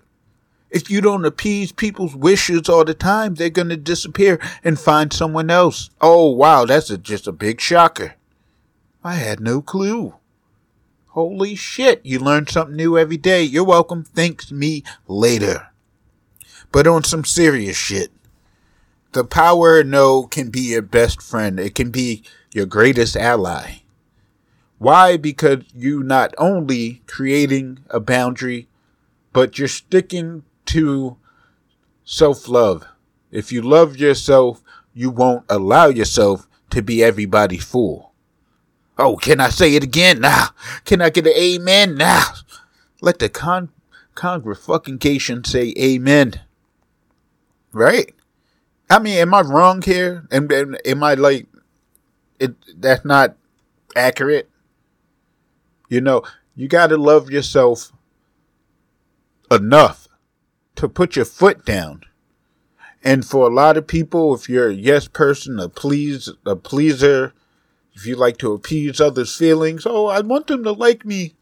If 0.69 0.91
you 0.91 1.01
don't 1.01 1.25
appease 1.25 1.71
people's 1.71 2.15
wishes 2.15 2.69
all 2.69 2.85
the 2.85 2.93
time, 2.93 3.33
they're 3.33 3.49
gonna 3.49 3.75
disappear 3.75 4.39
and 4.63 4.79
find 4.79 5.11
someone 5.11 5.49
else. 5.49 5.89
Oh 5.99 6.29
wow, 6.29 6.65
that's 6.65 6.91
a, 6.91 6.97
just 6.99 7.25
a 7.25 7.31
big 7.31 7.59
shocker. 7.59 8.13
I 9.03 9.15
had 9.15 9.39
no 9.39 9.63
clue. 9.63 10.13
Holy 11.07 11.55
shit, 11.55 12.05
you 12.05 12.19
learn 12.19 12.45
something 12.45 12.75
new 12.75 12.99
every 12.99 13.17
day. 13.17 13.41
You're 13.41 13.63
welcome. 13.63 14.03
Thanks 14.03 14.51
me 14.51 14.83
later. 15.07 15.69
But 16.71 16.85
on 16.85 17.03
some 17.03 17.25
serious 17.25 17.75
shit, 17.75 18.11
the 19.13 19.23
power 19.23 19.83
no 19.83 20.27
can 20.27 20.51
be 20.51 20.61
your 20.61 20.83
best 20.83 21.19
friend. 21.19 21.59
It 21.59 21.73
can 21.73 21.89
be 21.89 22.23
your 22.53 22.67
greatest 22.67 23.17
ally. 23.17 23.78
Why? 24.79 25.17
Because 25.17 25.63
you 25.75 26.03
not 26.03 26.33
only 26.37 27.03
creating 27.05 27.79
a 27.89 27.99
boundary, 27.99 28.67
but 29.33 29.59
you're 29.59 29.67
sticking 29.67 30.43
to 30.67 31.17
self 32.05 32.47
love. 32.47 32.87
If 33.29 33.51
you 33.51 33.61
love 33.61 33.97
yourself, 33.97 34.63
you 34.93 35.09
won't 35.09 35.45
allow 35.49 35.87
yourself 35.87 36.47
to 36.71 36.81
be 36.81 37.03
everybody's 37.03 37.63
fool. 37.63 38.13
Oh, 38.97 39.15
can 39.15 39.39
I 39.39 39.49
say 39.49 39.75
it 39.75 39.83
again? 39.83 40.21
Nah. 40.21 40.47
Can 40.85 41.01
I 41.01 41.09
get 41.09 41.27
an 41.27 41.33
amen? 41.33 41.95
Nah. 41.95 42.23
Let 43.01 43.19
the 43.19 43.29
con 43.29 43.69
congregation 44.15 45.43
say 45.43 45.73
amen. 45.77 46.41
Right? 47.71 48.13
I 48.89 48.99
mean, 48.99 49.17
am 49.19 49.33
I 49.33 49.41
wrong 49.41 49.81
here? 49.81 50.27
Am, 50.31 50.51
am, 50.51 50.75
am 50.83 51.03
I 51.03 51.13
like, 51.13 51.47
it? 52.39 52.55
that's 52.81 53.05
not 53.05 53.35
accurate? 53.95 54.48
You 55.89 56.01
know, 56.01 56.23
you 56.55 56.67
gotta 56.67 56.97
love 56.97 57.29
yourself 57.31 57.91
enough 59.51 60.07
to 60.75 60.87
put 60.87 61.15
your 61.15 61.25
foot 61.25 61.65
down. 61.65 62.03
And 63.03 63.25
for 63.25 63.47
a 63.47 63.53
lot 63.53 63.75
of 63.75 63.87
people, 63.87 64.35
if 64.35 64.47
you're 64.47 64.69
a 64.69 64.73
yes 64.73 65.07
person, 65.07 65.59
a 65.59 65.67
please, 65.67 66.29
a 66.45 66.55
pleaser, 66.55 67.33
if 67.93 68.05
you 68.05 68.15
like 68.15 68.37
to 68.37 68.53
appease 68.53 69.01
others' 69.01 69.35
feelings, 69.35 69.85
oh, 69.85 70.07
I 70.07 70.21
want 70.21 70.47
them 70.47 70.63
to 70.63 70.71
like 70.71 71.05
me. 71.05 71.33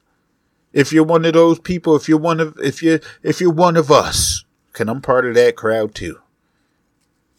If 0.71 0.93
you're 0.93 1.03
one 1.03 1.25
of 1.25 1.33
those 1.33 1.59
people, 1.59 1.95
if 1.95 2.07
you're 2.07 2.17
one 2.17 2.39
of 2.39 2.57
if 2.59 2.81
you 2.81 2.99
if 3.23 3.41
you're 3.41 3.51
one 3.51 3.75
of 3.75 3.91
us, 3.91 4.45
can 4.73 4.89
I'm 4.89 5.01
part 5.01 5.25
of 5.25 5.35
that 5.35 5.55
crowd 5.55 5.93
too. 5.93 6.19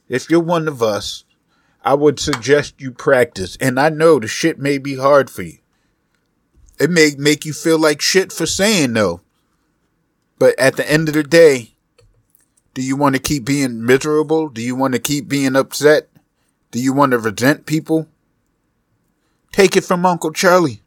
If 0.09 0.29
you're 0.29 0.41
one 0.41 0.69
of 0.69 0.83
us, 0.83 1.25
I 1.83 1.95
would 1.95 2.19
suggest 2.19 2.81
you 2.81 2.91
practice. 2.91 3.57
And 3.61 3.79
I 3.79 3.89
know 3.89 4.19
the 4.19 4.27
shit 4.27 4.59
may 4.59 4.79
be 4.79 4.97
hard 4.97 5.31
for 5.31 5.43
you. 5.43 5.59
It 6.79 6.91
may 6.91 7.11
make 7.19 7.45
you 7.45 7.53
feel 7.53 7.79
like 7.79 8.01
shit 8.01 8.33
for 8.33 8.47
saying 8.47 8.93
no. 8.93 9.21
But 10.39 10.59
at 10.59 10.77
the 10.77 10.89
end 10.89 11.09
of 11.09 11.15
the 11.15 11.25
day, 11.25 11.75
do 12.75 12.83
you 12.83 12.97
want 12.97 13.17
to 13.17 13.21
keep 13.21 13.45
being 13.45 13.85
miserable? 13.85 14.49
Do 14.49 14.63
you 14.63 14.77
want 14.77 14.95
to 14.95 15.01
keep 15.01 15.27
being 15.29 15.57
upset? 15.57 16.09
Do 16.71 16.81
you 16.81 16.93
want 16.93 17.13
to 17.13 17.19
resent 17.19 17.67
people? 17.67 18.07
Take 19.53 19.77
it 19.77 19.85
from 19.85 20.07
Uncle 20.07 20.33
Charlie. 20.33 20.83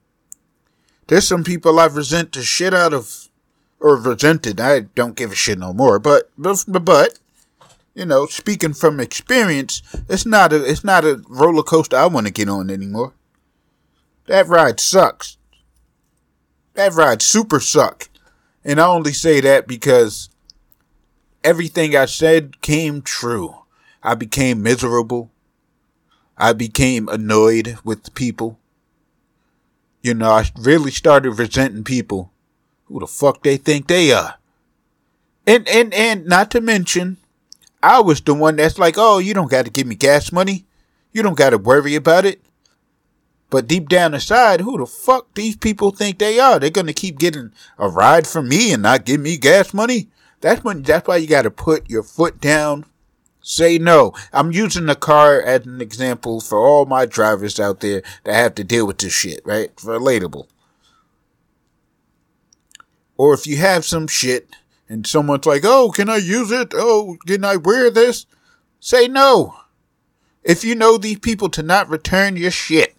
There's 1.07 1.27
some 1.27 1.43
people 1.43 1.79
I 1.79 1.88
resent 1.88 2.31
the 2.31 2.43
shit 2.43 2.74
out 2.74 2.93
of, 2.93 3.27
or 3.81 3.98
resented. 3.98 4.62
I 4.62 4.81
don't 4.81 5.17
give 5.17 5.33
a 5.33 5.36
shit 5.36 5.60
no 5.60 5.74
more. 5.74 6.00
But, 6.00 6.29
but, 6.38 6.63
but, 6.67 7.19
you 7.93 8.05
know, 8.05 8.27
speaking 8.27 8.74
from 8.74 9.01
experience, 9.01 9.81
it's 10.07 10.25
not 10.25 10.53
a, 10.53 10.63
it's 10.63 10.86
not 10.86 11.03
a 11.03 11.21
roller 11.27 11.63
coaster 11.63 11.98
I 11.98 12.05
want 12.05 12.27
to 12.27 12.33
get 12.33 12.48
on 12.48 12.69
anymore. 12.69 13.13
That 14.27 14.48
ride 14.48 14.79
sucks. 14.79 15.36
That 16.74 16.94
ride 16.94 17.22
super 17.22 17.60
suck. 17.60 18.10
And 18.63 18.80
I 18.80 18.88
only 18.88 19.13
say 19.13 19.42
that 19.42 19.68
because 19.68 20.30
everything 21.44 21.96
I 21.96 22.06
said 22.06 22.62
came 22.62 23.01
true. 23.01 23.56
I 24.04 24.16
became 24.16 24.63
miserable. 24.63 25.32
I 26.38 26.54
became 26.54 27.08
annoyed 27.10 27.78
with 27.84 28.13
people. 28.16 28.60
You 30.01 30.16
know, 30.16 30.32
I 30.32 30.46
really 30.58 30.92
started 30.92 31.32
resenting 31.32 31.84
people. 31.84 32.32
Who 32.86 33.00
the 33.00 33.08
fuck 33.08 33.44
they 33.44 33.58
think 33.58 33.88
they 33.88 34.12
are? 34.12 34.36
And 35.46 35.68
and 35.68 35.94
and 35.94 36.25
not 36.25 36.51
to 36.51 36.62
mention, 36.62 37.18
I 37.84 38.00
was 38.01 38.22
the 38.22 38.34
one 38.34 38.56
that's 38.56 38.80
like, 38.80 38.96
oh, 38.98 39.20
you 39.20 39.34
don't 39.34 39.51
got 39.51 39.66
to 39.66 39.72
give 39.72 39.88
me 39.88 39.96
gas 39.96 40.32
money. 40.32 40.66
You 41.12 41.24
don't 41.24 41.38
got 41.38 41.51
to 41.51 41.58
worry 41.58 41.96
about 41.96 42.25
it. 42.25 42.42
But 43.51 43.67
deep 43.67 43.88
down 43.88 44.15
inside, 44.15 44.62
who 44.62 44.79
the 44.79 44.88
fuck 44.88 45.36
these 45.36 45.55
people 45.55 45.91
think 45.91 46.17
they 46.17 46.39
are? 46.39 46.58
They're 46.58 46.72
gonna 46.72 46.93
keep 46.93 47.20
getting 47.20 47.51
a 47.77 47.88
ride 47.88 48.25
from 48.25 48.50
me 48.50 48.74
and 48.74 48.81
not 48.81 49.05
give 49.05 49.22
me 49.22 49.38
gas 49.38 49.75
money. 49.75 50.10
That's 50.39 50.63
when. 50.63 50.81
That's 50.81 51.08
why 51.08 51.17
you 51.17 51.27
got 51.27 51.43
to 51.43 51.51
put 51.51 51.88
your 51.88 52.01
foot 52.01 52.41
down 52.41 52.86
Say 53.41 53.79
no. 53.79 54.13
I'm 54.31 54.51
using 54.51 54.86
the 54.86 54.96
car 54.96 55.41
as 55.41 55.65
an 55.65 55.81
example 55.81 56.41
for 56.41 56.60
all 56.60 56.86
my 56.86 57.05
drivers 57.05 57.60
out 57.60 57.79
there 57.79 58.03
that 58.24 58.36
have 58.36 58.55
to 58.55 58.63
deal 58.63 58.86
with 58.86 59.00
this 59.00 59.13
shit, 59.13 59.41
right? 59.43 59.75
Relatable. 59.77 60.48
Or 63.17 63.34
if 63.34 63.48
you 63.48 63.58
have 63.58 63.84
some 63.84 64.08
shit 64.08 64.55
and 64.88 65.08
someone's 65.08 65.46
like, 65.46 65.63
oh, 65.65 65.91
can 65.91 66.08
I 66.08 66.17
use 66.17 66.51
it? 66.51 66.72
Oh, 66.75 67.17
can 67.25 67.43
I 67.43 67.55
wear 67.55 67.89
this? 67.89 68.27
Say 68.79 69.08
no. 69.08 69.55
If 70.43 70.63
you 70.63 70.75
know 70.75 70.98
these 70.98 71.20
people 71.20 71.50
to 71.50 71.63
not 71.63 71.89
return 71.89 72.36
your 72.36 72.51
shit, 72.51 72.96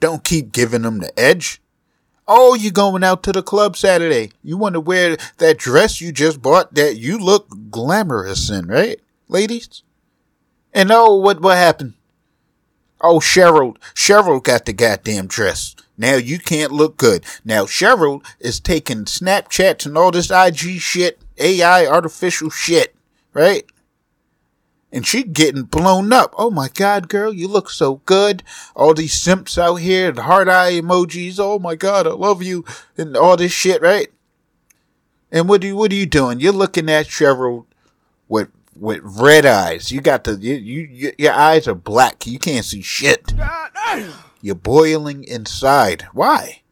don't 0.00 0.24
keep 0.24 0.52
giving 0.52 0.82
them 0.82 0.98
the 0.98 1.18
edge. 1.18 1.60
Oh, 2.26 2.54
you 2.54 2.70
going 2.70 3.02
out 3.02 3.22
to 3.22 3.32
the 3.32 3.42
club 3.42 3.76
Saturday. 3.76 4.32
You 4.42 4.58
want 4.58 4.74
to 4.74 4.80
wear 4.80 5.16
that 5.38 5.58
dress 5.58 6.00
you 6.00 6.12
just 6.12 6.42
bought 6.42 6.74
that 6.74 6.96
you 6.96 7.18
look 7.18 7.48
glamorous 7.70 8.50
in, 8.50 8.66
right? 8.66 9.00
Ladies? 9.28 9.82
And 10.74 10.90
oh, 10.92 11.14
what, 11.16 11.40
what 11.40 11.56
happened? 11.56 11.94
Oh, 13.00 13.18
Cheryl, 13.20 13.76
Cheryl 13.94 14.42
got 14.42 14.66
the 14.66 14.72
goddamn 14.72 15.26
dress. 15.26 15.74
Now 15.96 16.16
you 16.16 16.38
can't 16.38 16.72
look 16.72 16.96
good. 16.96 17.24
Now 17.44 17.64
Cheryl 17.64 18.24
is 18.40 18.60
taking 18.60 19.04
Snapchats 19.04 19.86
and 19.86 19.96
all 19.96 20.10
this 20.10 20.30
IG 20.30 20.80
shit, 20.80 21.20
AI, 21.38 21.86
artificial 21.86 22.50
shit, 22.50 22.94
right? 23.32 23.64
And 24.92 25.06
she 25.06 25.22
getting 25.22 25.64
blown 25.64 26.12
up. 26.12 26.34
Oh 26.38 26.50
my 26.50 26.68
God, 26.68 27.08
girl, 27.08 27.32
you 27.32 27.48
look 27.48 27.70
so 27.70 27.96
good. 28.06 28.42
All 28.74 28.94
these 28.94 29.20
simps 29.20 29.58
out 29.58 29.76
here, 29.76 30.12
the 30.12 30.22
heart 30.22 30.48
eye 30.48 30.72
emojis. 30.72 31.38
Oh 31.38 31.58
my 31.58 31.74
God, 31.74 32.06
I 32.06 32.10
love 32.10 32.42
you, 32.42 32.64
and 32.96 33.16
all 33.16 33.36
this 33.36 33.52
shit, 33.52 33.82
right? 33.82 34.08
And 35.30 35.48
what 35.48 35.60
do 35.60 35.66
you, 35.66 35.76
what 35.76 35.92
are 35.92 35.96
you 35.96 36.06
doing? 36.06 36.40
You're 36.40 36.52
looking 36.52 36.88
at 36.88 37.06
Cheryl 37.06 37.66
with 38.28 38.48
with 38.74 39.00
red 39.02 39.44
eyes. 39.44 39.90
You 39.90 40.00
got 40.00 40.24
the 40.24 40.36
you, 40.36 40.54
you 40.54 41.12
your 41.18 41.32
eyes 41.32 41.68
are 41.68 41.74
black. 41.74 42.26
You 42.26 42.38
can't 42.38 42.64
see 42.64 42.82
shit. 42.82 43.34
You're 44.40 44.54
boiling 44.54 45.24
inside. 45.24 46.06
Why? 46.12 46.62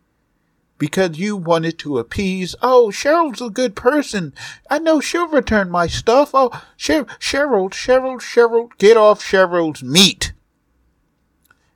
Because 0.78 1.18
you 1.18 1.37
wanted 1.37 1.78
to 1.80 1.99
appease. 1.99 2.54
Oh, 2.62 2.88
Cheryl's 2.92 3.40
a 3.40 3.50
good 3.50 3.75
person. 3.75 4.35
I 4.71 4.78
know 4.78 5.00
she'll 5.00 5.28
return 5.28 5.71
my 5.71 5.87
stuff. 5.87 6.30
Oh, 6.35 6.50
Cheryl, 6.78 7.06
Cheryl, 7.18 7.71
Cheryl, 7.71 8.21
Cheryl, 8.21 8.71
get 8.78 8.97
off 8.97 9.23
Cheryl's 9.23 9.83
meat. 9.83 10.33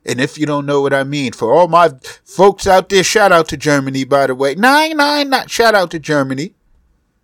And 0.05 0.19
if 0.19 0.37
you 0.37 0.45
don't 0.45 0.65
know 0.65 0.81
what 0.81 0.93
I 0.93 1.03
mean, 1.03 1.31
for 1.31 1.53
all 1.53 1.67
my 1.67 1.91
folks 2.25 2.65
out 2.65 2.89
there, 2.89 3.03
shout 3.03 3.31
out 3.31 3.47
to 3.49 3.57
Germany, 3.57 4.03
by 4.03 4.27
the 4.27 4.35
way. 4.35 4.55
Nine, 4.55 4.97
nine, 4.97 5.29
not 5.29 5.51
shout 5.51 5.75
out 5.75 5.91
to 5.91 5.99
Germany. 5.99 6.53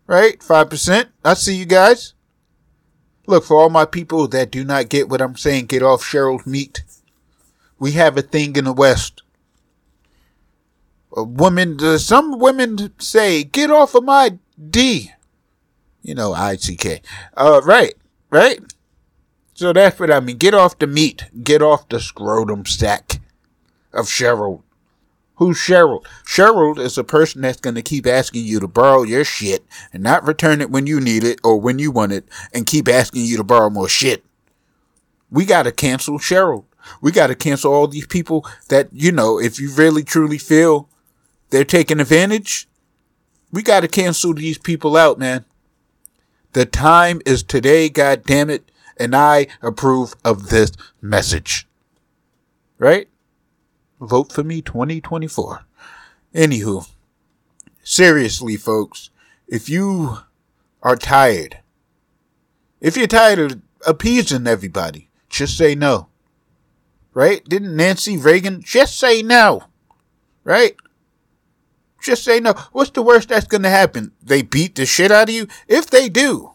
Right? 0.05 0.39
5%. 0.39 1.05
I 1.25 1.33
see 1.33 1.55
you 1.55 1.65
guys. 1.65 2.13
Look, 3.25 3.43
for 3.43 3.57
all 3.57 3.69
my 3.69 3.85
people 3.85 4.27
that 4.29 4.51
do 4.51 4.63
not 4.63 4.89
get 4.89 5.09
what 5.09 5.21
I'm 5.21 5.35
saying, 5.35 5.65
get 5.65 5.83
off 5.83 6.03
Cheryl's 6.03 6.45
meat. 6.45 6.83
We 7.77 7.91
have 7.93 8.17
a 8.17 8.21
thing 8.21 8.55
in 8.55 8.65
the 8.65 8.73
West 8.73 9.21
women, 11.23 11.77
uh, 11.81 11.97
some 11.97 12.39
women 12.39 12.93
say, 12.99 13.43
get 13.43 13.71
off 13.71 13.95
of 13.95 14.03
my 14.03 14.37
D. 14.69 15.11
You 16.01 16.15
know, 16.15 16.33
I-C-K. 16.33 17.01
Uh, 17.35 17.61
right, 17.65 17.93
right? 18.29 18.59
So 19.53 19.73
that's 19.73 19.99
what 19.99 20.11
I 20.11 20.19
mean. 20.19 20.37
Get 20.37 20.53
off 20.53 20.79
the 20.79 20.87
meat. 20.87 21.25
Get 21.43 21.61
off 21.61 21.89
the 21.89 21.99
scrotum 21.99 22.65
sack 22.65 23.19
of 23.91 24.05
Cheryl. 24.05 24.61
Who's 25.35 25.57
Cheryl? 25.57 26.03
Cheryl 26.25 26.79
is 26.79 26.97
a 26.97 27.03
person 27.03 27.41
that's 27.41 27.59
going 27.59 27.75
to 27.75 27.81
keep 27.81 28.07
asking 28.07 28.45
you 28.45 28.59
to 28.59 28.67
borrow 28.67 29.03
your 29.03 29.23
shit 29.23 29.65
and 29.93 30.01
not 30.01 30.25
return 30.25 30.61
it 30.61 30.71
when 30.71 30.87
you 30.87 30.99
need 30.99 31.23
it 31.23 31.39
or 31.43 31.59
when 31.59 31.77
you 31.77 31.91
want 31.91 32.11
it 32.11 32.27
and 32.53 32.65
keep 32.65 32.87
asking 32.87 33.25
you 33.25 33.37
to 33.37 33.43
borrow 33.43 33.69
more 33.69 33.89
shit. 33.89 34.23
We 35.29 35.45
got 35.45 35.63
to 35.63 35.71
cancel 35.71 36.17
Cheryl. 36.17 36.65
We 37.01 37.11
got 37.11 37.27
to 37.27 37.35
cancel 37.35 37.73
all 37.73 37.87
these 37.87 38.07
people 38.07 38.47
that, 38.69 38.89
you 38.91 39.11
know, 39.11 39.39
if 39.39 39.59
you 39.59 39.73
really 39.73 40.03
truly 40.03 40.37
feel 40.37 40.89
they're 41.49 41.65
taking 41.65 41.99
advantage. 41.99 42.67
We 43.51 43.61
got 43.61 43.81
to 43.81 43.87
cancel 43.87 44.33
these 44.33 44.57
people 44.57 44.97
out, 44.97 45.17
man. 45.19 45.45
The 46.53 46.65
time 46.65 47.21
is 47.25 47.43
today, 47.43 47.89
God 47.89 48.23
damn 48.23 48.49
it, 48.49 48.71
and 48.97 49.15
I 49.15 49.47
approve 49.61 50.15
of 50.25 50.49
this 50.49 50.71
message. 51.01 51.67
Right? 52.77 53.09
Vote 53.99 54.31
for 54.31 54.43
me 54.43 54.61
2024. 54.61 55.65
Anywho, 56.33 56.87
seriously, 57.83 58.57
folks, 58.57 59.09
if 59.47 59.69
you 59.69 60.19
are 60.83 60.95
tired, 60.95 61.59
if 62.79 62.95
you're 62.95 63.07
tired 63.07 63.39
of 63.39 63.61
appeasing 63.85 64.45
everybody, 64.45 65.09
just 65.29 65.57
say 65.57 65.73
no. 65.73 66.09
Right? 67.13 67.43
Didn't 67.45 67.75
Nancy 67.75 68.17
Reagan 68.17 68.61
just 68.61 68.99
say 68.99 69.23
no? 69.23 69.63
Right? 70.43 70.75
Just 72.01 72.23
say 72.23 72.39
no. 72.39 72.53
What's 72.71 72.91
the 72.91 73.01
worst 73.01 73.29
that's 73.29 73.47
going 73.47 73.63
to 73.63 73.69
happen? 73.69 74.11
They 74.21 74.41
beat 74.41 74.75
the 74.75 74.85
shit 74.85 75.11
out 75.11 75.29
of 75.29 75.35
you? 75.35 75.47
If 75.67 75.87
they 75.87 76.09
do, 76.09 76.51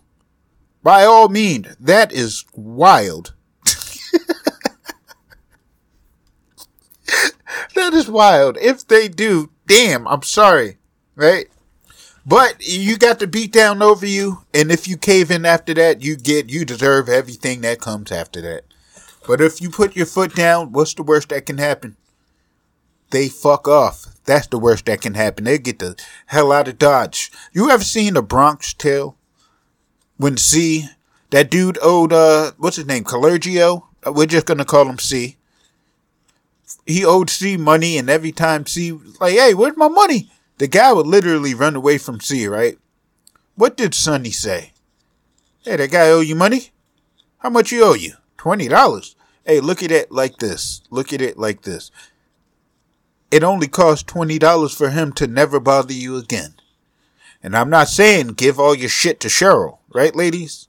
by 0.82 1.04
all 1.04 1.28
means, 1.28 1.76
that 1.78 2.12
is 2.12 2.44
wild. 2.54 3.34
that 7.74 7.92
is 7.92 8.08
wild. 8.08 8.56
If 8.60 8.86
they 8.86 9.08
do, 9.08 9.50
damn, 9.66 10.08
I'm 10.08 10.22
sorry. 10.22 10.78
Right? 11.14 11.48
But 12.24 12.64
you 12.66 12.96
got 12.96 13.18
the 13.18 13.26
beat 13.26 13.52
down 13.52 13.82
over 13.82 14.06
you, 14.06 14.44
and 14.54 14.70
if 14.70 14.86
you 14.86 14.96
cave 14.96 15.30
in 15.30 15.44
after 15.44 15.74
that, 15.74 16.02
you 16.02 16.16
get 16.16 16.50
you 16.50 16.64
deserve 16.64 17.08
everything 17.08 17.62
that 17.62 17.80
comes 17.80 18.12
after 18.12 18.40
that. 18.42 18.64
But 19.26 19.40
if 19.40 19.60
you 19.60 19.70
put 19.70 19.96
your 19.96 20.06
foot 20.06 20.34
down, 20.34 20.72
what's 20.72 20.94
the 20.94 21.02
worst 21.02 21.30
that 21.30 21.46
can 21.46 21.58
happen? 21.58 21.96
They 23.12 23.28
fuck 23.28 23.68
off. 23.68 24.06
That's 24.24 24.46
the 24.46 24.58
worst 24.58 24.86
that 24.86 25.02
can 25.02 25.14
happen. 25.14 25.44
They 25.44 25.58
get 25.58 25.78
the 25.78 26.02
hell 26.26 26.50
out 26.50 26.66
of 26.66 26.78
Dodge. 26.78 27.30
You 27.52 27.70
ever 27.70 27.84
seen 27.84 28.14
the 28.14 28.22
Bronx 28.22 28.72
Tale? 28.72 29.18
When 30.16 30.38
C, 30.38 30.88
that 31.28 31.50
dude 31.50 31.78
owed, 31.82 32.12
uh, 32.12 32.52
what's 32.56 32.76
his 32.76 32.86
name? 32.86 33.04
Calogero? 33.04 33.82
Uh, 34.04 34.12
we're 34.12 34.26
just 34.26 34.46
gonna 34.46 34.64
call 34.64 34.88
him 34.88 34.98
C. 34.98 35.36
He 36.86 37.04
owed 37.04 37.28
C 37.28 37.58
money, 37.58 37.98
and 37.98 38.08
every 38.08 38.32
time 38.32 38.64
C 38.64 38.92
was 38.92 39.20
like, 39.20 39.34
hey, 39.34 39.52
where's 39.52 39.76
my 39.76 39.88
money? 39.88 40.30
The 40.56 40.66
guy 40.66 40.92
would 40.92 41.06
literally 41.06 41.54
run 41.54 41.76
away 41.76 41.98
from 41.98 42.18
C, 42.20 42.46
right? 42.46 42.78
What 43.56 43.76
did 43.76 43.94
Sonny 43.94 44.30
say? 44.30 44.72
Hey, 45.64 45.76
that 45.76 45.90
guy 45.90 46.08
owe 46.08 46.20
you 46.20 46.34
money? 46.34 46.70
How 47.38 47.50
much 47.50 47.70
he 47.70 47.82
owe 47.82 47.92
you? 47.92 48.14
Twenty 48.38 48.68
dollars. 48.68 49.16
Hey, 49.44 49.60
look 49.60 49.82
at 49.82 49.90
it 49.90 50.10
like 50.10 50.38
this. 50.38 50.80
Look 50.90 51.12
at 51.12 51.20
it 51.20 51.36
like 51.36 51.62
this 51.62 51.90
it 53.32 53.42
only 53.42 53.66
costs 53.66 54.04
$20 54.12 54.76
for 54.76 54.90
him 54.90 55.10
to 55.14 55.26
never 55.26 55.58
bother 55.58 55.94
you 55.94 56.18
again. 56.18 56.54
And 57.42 57.56
I'm 57.56 57.70
not 57.70 57.88
saying 57.88 58.28
give 58.28 58.60
all 58.60 58.74
your 58.74 58.90
shit 58.90 59.18
to 59.20 59.28
Cheryl, 59.28 59.78
right, 59.92 60.14
ladies? 60.14 60.68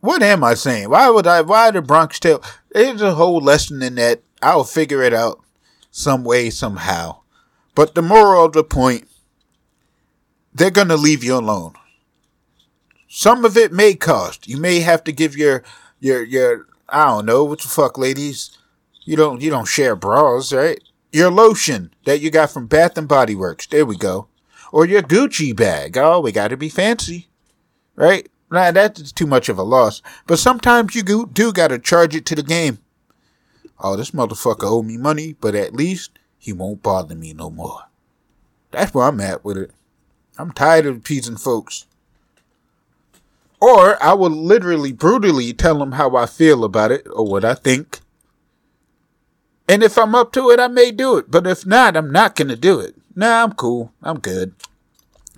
What 0.00 0.22
am 0.22 0.42
I 0.42 0.54
saying? 0.54 0.88
Why 0.88 1.10
would 1.10 1.26
I, 1.26 1.42
why 1.42 1.70
the 1.70 1.82
Bronx 1.82 2.18
Tale? 2.18 2.42
There's 2.70 3.02
a 3.02 3.14
whole 3.14 3.40
lesson 3.40 3.82
in 3.82 3.96
that. 3.96 4.22
I'll 4.40 4.64
figure 4.64 5.02
it 5.02 5.12
out 5.12 5.40
some 5.90 6.24
way, 6.24 6.48
somehow. 6.48 7.20
But 7.74 7.94
the 7.94 8.00
moral 8.00 8.46
of 8.46 8.54
the 8.54 8.64
point, 8.64 9.06
they're 10.54 10.70
gonna 10.70 10.96
leave 10.96 11.22
you 11.22 11.36
alone. 11.36 11.74
Some 13.06 13.44
of 13.44 13.56
it 13.58 13.70
may 13.70 13.94
cost. 13.94 14.48
You 14.48 14.56
may 14.56 14.80
have 14.80 15.04
to 15.04 15.12
give 15.12 15.36
your, 15.36 15.62
your, 15.98 16.22
your, 16.22 16.66
I 16.88 17.06
don't 17.08 17.26
know, 17.26 17.44
what 17.44 17.60
the 17.60 17.68
fuck, 17.68 17.98
ladies? 17.98 18.56
You 19.02 19.16
don't 19.16 19.40
you 19.40 19.50
don't 19.50 19.68
share 19.68 19.96
bras, 19.96 20.52
right? 20.52 20.80
Your 21.12 21.30
lotion 21.30 21.92
that 22.04 22.20
you 22.20 22.30
got 22.30 22.50
from 22.50 22.66
Bath 22.66 22.96
and 22.96 23.08
Body 23.08 23.34
Works. 23.34 23.66
There 23.66 23.86
we 23.86 23.96
go. 23.96 24.28
Or 24.72 24.86
your 24.86 25.02
Gucci 25.02 25.54
bag. 25.56 25.98
Oh, 25.98 26.20
we 26.20 26.30
got 26.30 26.48
to 26.48 26.56
be 26.56 26.68
fancy, 26.68 27.28
right? 27.96 28.28
Nah, 28.50 28.70
that's 28.70 29.12
too 29.12 29.26
much 29.26 29.48
of 29.48 29.58
a 29.58 29.62
loss. 29.62 30.02
But 30.26 30.38
sometimes 30.38 30.94
you 30.94 31.26
do 31.26 31.52
got 31.52 31.68
to 31.68 31.78
charge 31.78 32.14
it 32.14 32.26
to 32.26 32.34
the 32.34 32.42
game. 32.42 32.78
Oh, 33.78 33.96
this 33.96 34.10
motherfucker 34.10 34.64
owe 34.64 34.82
me 34.82 34.96
money, 34.96 35.34
but 35.40 35.54
at 35.54 35.74
least 35.74 36.18
he 36.38 36.52
won't 36.52 36.82
bother 36.82 37.14
me 37.14 37.32
no 37.32 37.50
more. 37.50 37.84
That's 38.70 38.94
where 38.94 39.06
I'm 39.06 39.20
at 39.20 39.44
with 39.44 39.56
it. 39.56 39.70
I'm 40.38 40.52
tired 40.52 40.86
of 40.86 40.96
appeasing 40.96 41.36
folks. 41.36 41.86
Or 43.60 44.02
I 44.02 44.14
will 44.14 44.30
literally 44.30 44.92
brutally 44.92 45.52
tell 45.52 45.78
them 45.78 45.92
how 45.92 46.16
I 46.16 46.26
feel 46.26 46.64
about 46.64 46.92
it 46.92 47.06
or 47.12 47.26
what 47.26 47.44
I 47.44 47.54
think. 47.54 48.00
And 49.70 49.84
if 49.84 49.96
I'm 49.96 50.16
up 50.16 50.32
to 50.32 50.50
it, 50.50 50.58
I 50.58 50.66
may 50.66 50.90
do 50.90 51.16
it. 51.16 51.30
But 51.30 51.46
if 51.46 51.64
not, 51.64 51.96
I'm 51.96 52.10
not 52.10 52.34
going 52.34 52.48
to 52.48 52.56
do 52.56 52.80
it. 52.80 52.96
Nah, 53.14 53.44
I'm 53.44 53.52
cool. 53.52 53.92
I'm 54.02 54.18
good. 54.18 54.52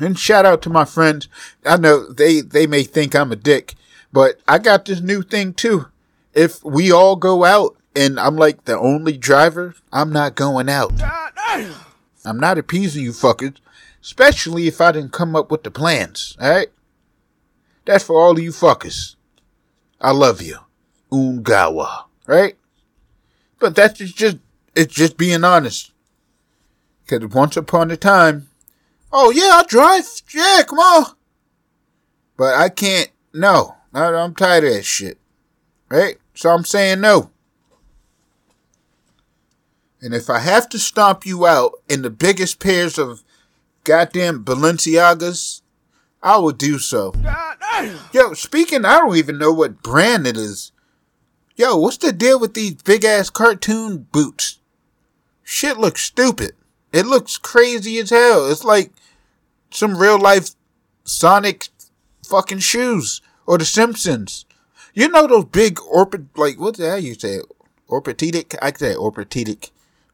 And 0.01 0.19
shout 0.19 0.47
out 0.47 0.63
to 0.63 0.71
my 0.71 0.87
friends. 0.87 1.29
I 1.67 1.77
know 1.77 2.11
they, 2.11 2.41
they 2.41 2.67
may 2.67 2.83
think 2.83 3.15
I'm 3.15 3.31
a 3.31 3.37
dick, 3.37 3.75
but 4.11 4.41
I 4.49 4.57
got 4.57 4.87
this 4.87 5.03
new 5.03 5.21
thing 5.21 5.53
too. 5.53 5.89
If 6.33 6.65
we 6.65 6.91
all 6.91 7.15
go 7.15 7.45
out 7.45 7.77
and 7.95 8.19
I'm 8.19 8.37
like 8.37 8.65
the 8.65 8.79
only 8.79 9.19
driver, 9.19 9.75
I'm 9.93 10.11
not 10.15 10.35
going 10.35 10.71
out. 10.71 10.95
I'm 12.25 12.41
not 12.41 12.57
appeasing 12.57 13.05
you 13.05 13.11
fuckers, 13.11 13.59
especially 14.01 14.67
if 14.67 14.81
I 14.81 14.93
didn't 14.93 15.13
come 15.13 15.37
up 15.37 15.51
with 15.51 15.63
the 15.63 15.71
plans, 15.71 16.39
alright? 16.41 16.69
That's 17.85 18.05
for 18.05 18.19
all 18.19 18.33
of 18.33 18.39
you 18.39 18.51
fuckers. 18.51 19.17
I 20.01 20.13
love 20.13 20.41
you. 20.41 20.57
Ungawa, 21.13 22.05
right? 22.27 22.57
But 23.63 23.77
that's 23.77 24.01
just, 24.01 24.39
it's 24.75 24.93
just 24.93 25.17
being 25.17 25.45
honest. 25.45 25.93
Because 27.05 27.25
once 27.29 27.57
upon 27.57 27.93
a 27.93 27.97
time, 27.97 28.49
oh 29.13 29.31
yeah, 29.31 29.51
I'll 29.53 29.65
drive. 29.65 30.05
Yeah, 30.35 30.63
come 30.67 30.81
on. 30.81 31.15
But 32.37 32.55
I 32.57 32.69
can't, 32.69 33.11
no. 33.33 33.77
I'm 33.95 34.35
tired 34.35 34.65
of 34.65 34.73
that 34.73 34.85
shit. 34.85 35.17
Right? 35.89 36.19
So 36.35 36.51
I'm 36.51 36.65
saying 36.65 37.01
no. 37.03 37.31
And 40.01 40.13
if 40.13 40.29
I 40.29 40.41
have 40.41 40.69
to 40.71 40.79
stomp 40.81 41.25
you 41.25 41.47
out 41.47 41.75
in 41.89 42.03
the 42.03 42.11
biggest 42.11 42.59
pairs 42.59 42.99
of 42.99 43.23
goddamn 43.85 44.45
Balenciagas, 44.45 45.63
I 46.21 46.39
will 46.39 46.51
do 46.51 46.81
so. 46.81 47.15
Yo, 48.13 48.35
speaking, 48.35 48.85
I 48.85 48.99
don't 48.99 49.17
even 49.17 49.39
know 49.39 49.53
what 49.53 49.85
brand 49.85 50.27
it 50.27 50.37
is. 50.37 50.72
Yo, 51.55 51.77
what's 51.77 51.99
the 51.99 52.13
deal 52.13 52.41
with 52.41 52.55
these 52.55 52.75
big 52.75 53.05
ass 53.05 53.29
cartoon 53.29 54.07
boots? 54.11 54.59
Shit 55.43 55.77
looks 55.77 56.03
stupid. 56.03 56.53
It 56.93 57.07
looks 57.07 57.37
crazy 57.37 57.99
as 57.99 58.11
hell. 58.11 58.51
It's 58.51 58.65
like 58.65 58.93
some 59.71 59.99
real 59.99 60.19
life 60.19 60.51
Sonic 61.05 61.69
fucking 62.27 62.61
shoes 62.61 63.21
or 63.47 63.59
the 63.59 63.65
Simpsons 63.65 64.47
You 64.95 65.09
know 65.09 65.27
those 65.27 65.47
big 65.47 65.79
orbit, 65.83 66.37
like, 66.37 66.59
what 66.59 66.77
the 66.77 66.89
hell 66.89 66.99
you 66.99 67.15
say? 67.15 67.41
Orthopedic? 67.89 68.55
I 68.63 68.73
say 68.73 68.95
orthopedic. 68.95 69.71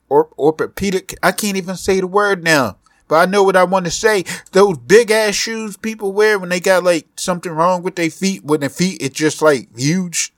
Or, 0.08 0.30
orthopedic. 0.38 1.16
I 1.22 1.32
can't 1.32 1.56
even 1.56 1.76
say 1.76 2.00
the 2.00 2.06
word 2.06 2.42
now. 2.42 2.78
But 3.06 3.16
I 3.16 3.30
know 3.30 3.42
what 3.42 3.56
I 3.56 3.64
want 3.64 3.84
to 3.86 3.90
say. 3.90 4.24
Those 4.52 4.78
big 4.78 5.10
ass 5.10 5.34
shoes 5.34 5.76
people 5.76 6.12
wear 6.12 6.38
when 6.38 6.48
they 6.48 6.60
got 6.60 6.84
like 6.84 7.06
something 7.16 7.52
wrong 7.52 7.82
with 7.82 7.96
their 7.96 8.10
feet, 8.10 8.44
when 8.44 8.60
their 8.60 8.68
feet 8.68 8.98
it's 9.00 9.16
just 9.16 9.40
like 9.40 9.68
huge. 9.76 10.32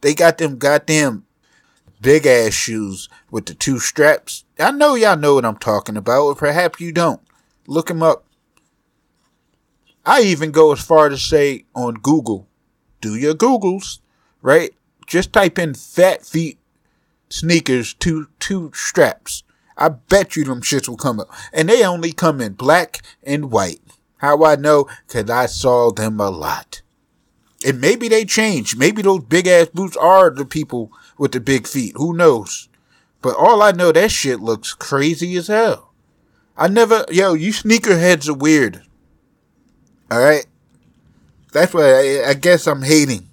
They 0.00 0.14
got 0.14 0.38
them 0.38 0.58
goddamn 0.58 1.24
big 2.00 2.26
ass 2.26 2.52
shoes 2.52 3.08
with 3.30 3.46
the 3.46 3.54
two 3.54 3.78
straps. 3.78 4.44
I 4.58 4.70
know 4.70 4.94
y'all 4.94 5.16
know 5.16 5.34
what 5.34 5.44
I'm 5.44 5.56
talking 5.56 5.96
about, 5.96 6.22
or 6.22 6.34
perhaps 6.34 6.80
you 6.80 6.92
don't. 6.92 7.20
Look 7.66 7.88
them 7.88 8.02
up. 8.02 8.24
I 10.04 10.22
even 10.22 10.52
go 10.52 10.72
as 10.72 10.80
far 10.80 11.08
to 11.08 11.16
say 11.18 11.64
on 11.74 11.94
Google, 11.94 12.46
do 13.00 13.16
your 13.16 13.34
Googles, 13.34 13.98
right? 14.40 14.70
Just 15.06 15.32
type 15.32 15.58
in 15.58 15.74
fat 15.74 16.24
feet 16.24 16.58
sneakers, 17.28 17.94
two 17.94 18.28
two 18.38 18.70
straps. 18.74 19.42
I 19.76 19.88
bet 19.90 20.36
you 20.36 20.44
them 20.44 20.62
shits 20.62 20.88
will 20.88 20.96
come 20.96 21.20
up. 21.20 21.28
And 21.52 21.68
they 21.68 21.84
only 21.84 22.12
come 22.12 22.40
in 22.40 22.54
black 22.54 23.02
and 23.22 23.50
white. 23.50 23.80
How 24.18 24.44
I 24.44 24.56
know? 24.56 24.88
Cause 25.08 25.28
I 25.28 25.46
saw 25.46 25.90
them 25.90 26.18
a 26.20 26.30
lot. 26.30 26.80
And 27.66 27.80
maybe 27.80 28.08
they 28.08 28.24
change. 28.24 28.76
Maybe 28.76 29.02
those 29.02 29.24
big 29.24 29.48
ass 29.48 29.66
boots 29.74 29.96
are 29.96 30.30
the 30.30 30.44
people 30.44 30.92
with 31.18 31.32
the 31.32 31.40
big 31.40 31.66
feet. 31.66 31.94
Who 31.96 32.14
knows? 32.14 32.68
But 33.20 33.34
all 33.34 33.60
I 33.60 33.72
know, 33.72 33.90
that 33.90 34.12
shit 34.12 34.38
looks 34.38 34.72
crazy 34.72 35.34
as 35.34 35.48
hell. 35.48 35.92
I 36.56 36.68
never, 36.68 37.04
yo, 37.10 37.34
you 37.34 37.50
sneakerheads 37.50 38.28
are 38.28 38.34
weird. 38.34 38.82
Alright? 40.12 40.46
That's 41.52 41.74
why 41.74 42.22
I, 42.22 42.28
I 42.28 42.34
guess 42.34 42.68
I'm 42.68 42.82
hating. 42.82 43.28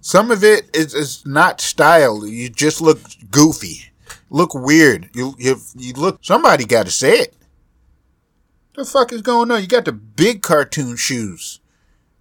Some 0.00 0.32
of 0.32 0.42
it 0.42 0.68
is, 0.74 0.94
is 0.94 1.24
not 1.24 1.60
style. 1.60 2.26
You 2.26 2.50
just 2.50 2.80
look 2.80 2.98
goofy. 3.30 3.92
Look 4.30 4.52
weird. 4.52 5.10
You, 5.14 5.36
you, 5.38 5.60
you 5.76 5.92
look, 5.92 6.18
somebody 6.22 6.64
gotta 6.64 6.90
say 6.90 7.18
it. 7.18 7.36
The 8.74 8.84
fuck 8.84 9.12
is 9.12 9.22
going 9.22 9.52
on? 9.52 9.60
You 9.60 9.68
got 9.68 9.84
the 9.84 9.92
big 9.92 10.42
cartoon 10.42 10.96
shoes. 10.96 11.60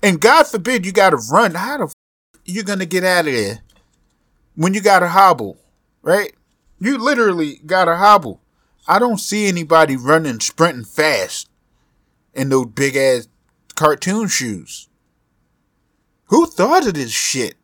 And 0.04 0.20
God 0.20 0.46
forbid 0.48 0.86
you 0.86 0.92
gotta 0.92 1.16
run. 1.32 1.56
How 1.56 1.78
the 1.78 1.84
f- 1.86 1.94
you 2.44 2.62
gonna 2.62 2.86
get 2.86 3.06
out 3.06 3.26
of 3.26 3.34
there 3.34 3.62
when 4.56 4.74
you 4.74 4.82
gotta 4.82 5.08
hobble, 5.08 5.58
right? 6.02 6.34
You 6.80 6.98
literally 6.98 7.62
gotta 7.66 7.96
hobble. 7.96 8.42
I 8.86 9.00
don't 9.00 9.18
see 9.18 9.48
anybody 9.48 9.96
running, 9.96 10.42
sprinting 10.42 10.84
fast 10.84 11.50
in 12.34 12.50
those 12.50 12.66
big 12.68 12.98
ass 12.98 13.30
cartoon 13.76 14.28
shoes. 14.28 14.90
Who 16.26 16.48
thought 16.48 16.86
of 16.86 16.96
this 16.96 17.12
shit? 17.12 17.56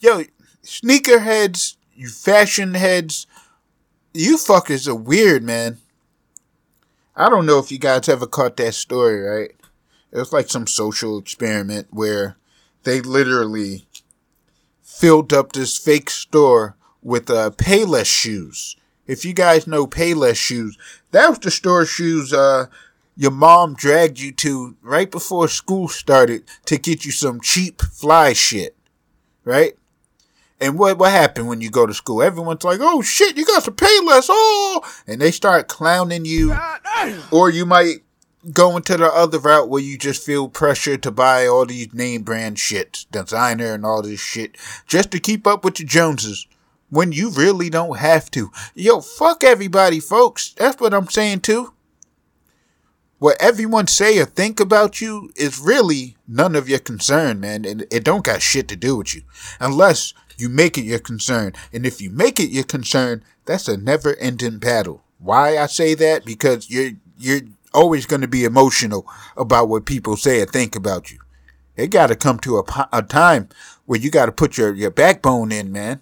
Yo, 0.00 0.24
sneakerheads, 0.62 1.76
you 1.94 2.08
fashion 2.08 2.72
heads, 2.74 3.26
you 4.14 4.38
fuckers 4.38 4.88
are 4.88 4.94
weird, 4.94 5.42
man. 5.42 5.78
I 7.14 7.28
don't 7.28 7.44
know 7.44 7.58
if 7.58 7.70
you 7.70 7.78
guys 7.78 8.08
ever 8.08 8.26
caught 8.26 8.56
that 8.56 8.74
story, 8.74 9.20
right? 9.20 9.50
It 10.14 10.18
was 10.18 10.32
like 10.32 10.48
some 10.48 10.68
social 10.68 11.18
experiment 11.18 11.88
where 11.90 12.36
they 12.84 13.00
literally 13.00 13.86
filled 14.80 15.32
up 15.32 15.52
this 15.52 15.76
fake 15.76 16.08
store 16.08 16.76
with 17.02 17.28
uh, 17.28 17.50
Payless 17.50 18.06
shoes. 18.06 18.76
If 19.08 19.24
you 19.24 19.34
guys 19.34 19.66
know 19.66 19.88
Payless 19.88 20.36
shoes, 20.36 20.78
that 21.10 21.28
was 21.28 21.40
the 21.40 21.50
store 21.50 21.84
shoes 21.84 22.32
uh, 22.32 22.66
your 23.16 23.32
mom 23.32 23.74
dragged 23.74 24.20
you 24.20 24.30
to 24.32 24.76
right 24.82 25.10
before 25.10 25.48
school 25.48 25.88
started 25.88 26.44
to 26.66 26.78
get 26.78 27.04
you 27.04 27.10
some 27.10 27.40
cheap 27.40 27.82
fly 27.82 28.32
shit, 28.32 28.76
right? 29.44 29.74
And 30.60 30.78
what 30.78 30.96
what 30.98 31.10
happened 31.10 31.48
when 31.48 31.60
you 31.60 31.70
go 31.70 31.86
to 31.86 31.94
school? 31.94 32.22
Everyone's 32.22 32.64
like, 32.64 32.78
"Oh 32.80 33.02
shit, 33.02 33.36
you 33.36 33.44
got 33.44 33.64
to 33.64 33.72
pay 33.72 34.00
less!" 34.04 34.28
Oh, 34.30 34.82
and 35.06 35.20
they 35.20 35.30
start 35.30 35.68
clowning 35.68 36.24
you, 36.24 36.56
or 37.30 37.50
you 37.50 37.66
might 37.66 38.04
go 38.52 38.78
to 38.78 38.96
the 38.96 39.06
other 39.06 39.38
route 39.38 39.68
where 39.68 39.82
you 39.82 39.96
just 39.96 40.24
feel 40.24 40.48
pressure 40.48 40.96
to 40.96 41.10
buy 41.10 41.46
all 41.46 41.66
these 41.66 41.92
name 41.94 42.22
brand 42.22 42.58
shit, 42.58 43.06
designer 43.10 43.74
and 43.74 43.84
all 43.84 44.02
this 44.02 44.20
shit, 44.20 44.56
just 44.86 45.10
to 45.12 45.20
keep 45.20 45.46
up 45.46 45.64
with 45.64 45.76
the 45.76 45.84
Joneses. 45.84 46.46
When 46.90 47.10
you 47.10 47.30
really 47.30 47.70
don't 47.70 47.98
have 47.98 48.30
to. 48.32 48.52
Yo, 48.74 49.00
fuck 49.00 49.42
everybody, 49.42 49.98
folks. 49.98 50.52
That's 50.52 50.80
what 50.80 50.94
I'm 50.94 51.08
saying 51.08 51.40
too 51.40 51.74
what 53.24 53.40
everyone 53.40 53.86
say 53.86 54.18
or 54.18 54.26
think 54.26 54.60
about 54.60 55.00
you 55.00 55.30
is 55.34 55.58
really 55.58 56.14
none 56.28 56.54
of 56.54 56.68
your 56.68 56.78
concern, 56.78 57.40
man. 57.40 57.64
And 57.64 57.86
it 57.90 58.04
don't 58.04 58.22
got 58.22 58.42
shit 58.42 58.68
to 58.68 58.76
do 58.76 58.96
with 58.96 59.14
you. 59.14 59.22
Unless 59.60 60.12
you 60.36 60.50
make 60.50 60.76
it 60.76 60.84
your 60.84 60.98
concern. 60.98 61.54
And 61.72 61.86
if 61.86 62.02
you 62.02 62.10
make 62.10 62.38
it 62.38 62.50
your 62.50 62.64
concern, 62.64 63.24
that's 63.46 63.66
a 63.66 63.78
never 63.78 64.14
ending 64.16 64.58
battle. 64.58 65.04
Why 65.18 65.56
I 65.56 65.68
say 65.68 65.94
that? 65.94 66.26
Because 66.26 66.68
you're, 66.68 66.92
you're 67.18 67.40
always 67.74 68.06
going 68.06 68.22
to 68.22 68.28
be 68.28 68.44
emotional 68.44 69.06
about 69.36 69.68
what 69.68 69.84
people 69.84 70.16
say 70.16 70.40
or 70.40 70.46
think 70.46 70.74
about 70.74 71.10
you. 71.10 71.18
It 71.76 71.88
got 71.88 72.06
to 72.06 72.16
come 72.16 72.38
to 72.40 72.58
a, 72.58 72.88
a 72.92 73.02
time 73.02 73.48
where 73.84 73.98
you 73.98 74.10
got 74.10 74.26
to 74.26 74.32
put 74.32 74.56
your, 74.56 74.72
your 74.74 74.90
backbone 74.90 75.52
in, 75.52 75.72
man. 75.72 76.00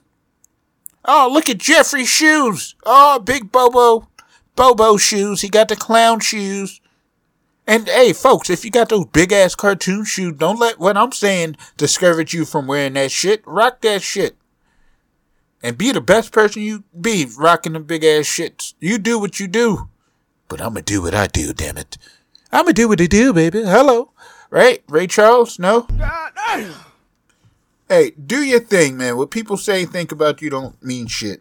Oh, 1.04 1.28
look 1.32 1.48
at 1.48 1.58
Jeffrey's 1.58 2.08
shoes. 2.08 2.76
Oh, 2.84 3.18
big 3.18 3.50
Bobo. 3.50 4.08
Bobo 4.54 4.96
shoes. 4.96 5.40
He 5.40 5.48
got 5.48 5.68
the 5.68 5.76
clown 5.76 6.20
shoes. 6.20 6.80
And 7.66 7.88
hey, 7.88 8.12
folks, 8.12 8.50
if 8.50 8.64
you 8.64 8.70
got 8.70 8.88
those 8.88 9.06
big 9.06 9.32
ass 9.32 9.54
cartoon 9.54 10.04
shoes, 10.04 10.34
don't 10.36 10.58
let 10.58 10.78
what 10.78 10.96
I'm 10.96 11.12
saying 11.12 11.56
discourage 11.76 12.34
you 12.34 12.44
from 12.44 12.66
wearing 12.66 12.94
that 12.94 13.10
shit. 13.10 13.42
Rock 13.46 13.80
that 13.82 14.02
shit. 14.02 14.36
And 15.62 15.78
be 15.78 15.92
the 15.92 16.00
best 16.00 16.32
person 16.32 16.62
you 16.62 16.82
be 17.00 17.26
rocking 17.38 17.72
the 17.72 17.80
big 17.80 18.04
ass 18.04 18.24
shits. 18.24 18.74
You 18.80 18.98
do 18.98 19.18
what 19.18 19.38
you 19.38 19.46
do. 19.46 19.88
But 20.52 20.60
I'm 20.60 20.74
gonna 20.74 20.82
do 20.82 21.00
what 21.00 21.14
I 21.14 21.28
do, 21.28 21.54
damn 21.54 21.78
it. 21.78 21.96
I'm 22.52 22.66
gonna 22.66 22.74
do 22.74 22.86
what 22.86 23.00
I 23.00 23.06
do, 23.06 23.32
baby. 23.32 23.62
Hello. 23.62 24.10
Right? 24.50 24.84
Ray 24.86 25.06
Charles? 25.06 25.58
No? 25.58 25.86
Hey, 27.88 28.10
do 28.10 28.42
your 28.42 28.60
thing, 28.60 28.98
man. 28.98 29.16
What 29.16 29.30
people 29.30 29.56
say, 29.56 29.86
think 29.86 30.12
about 30.12 30.42
you 30.42 30.50
don't 30.50 30.82
mean 30.82 31.06
shit. 31.06 31.40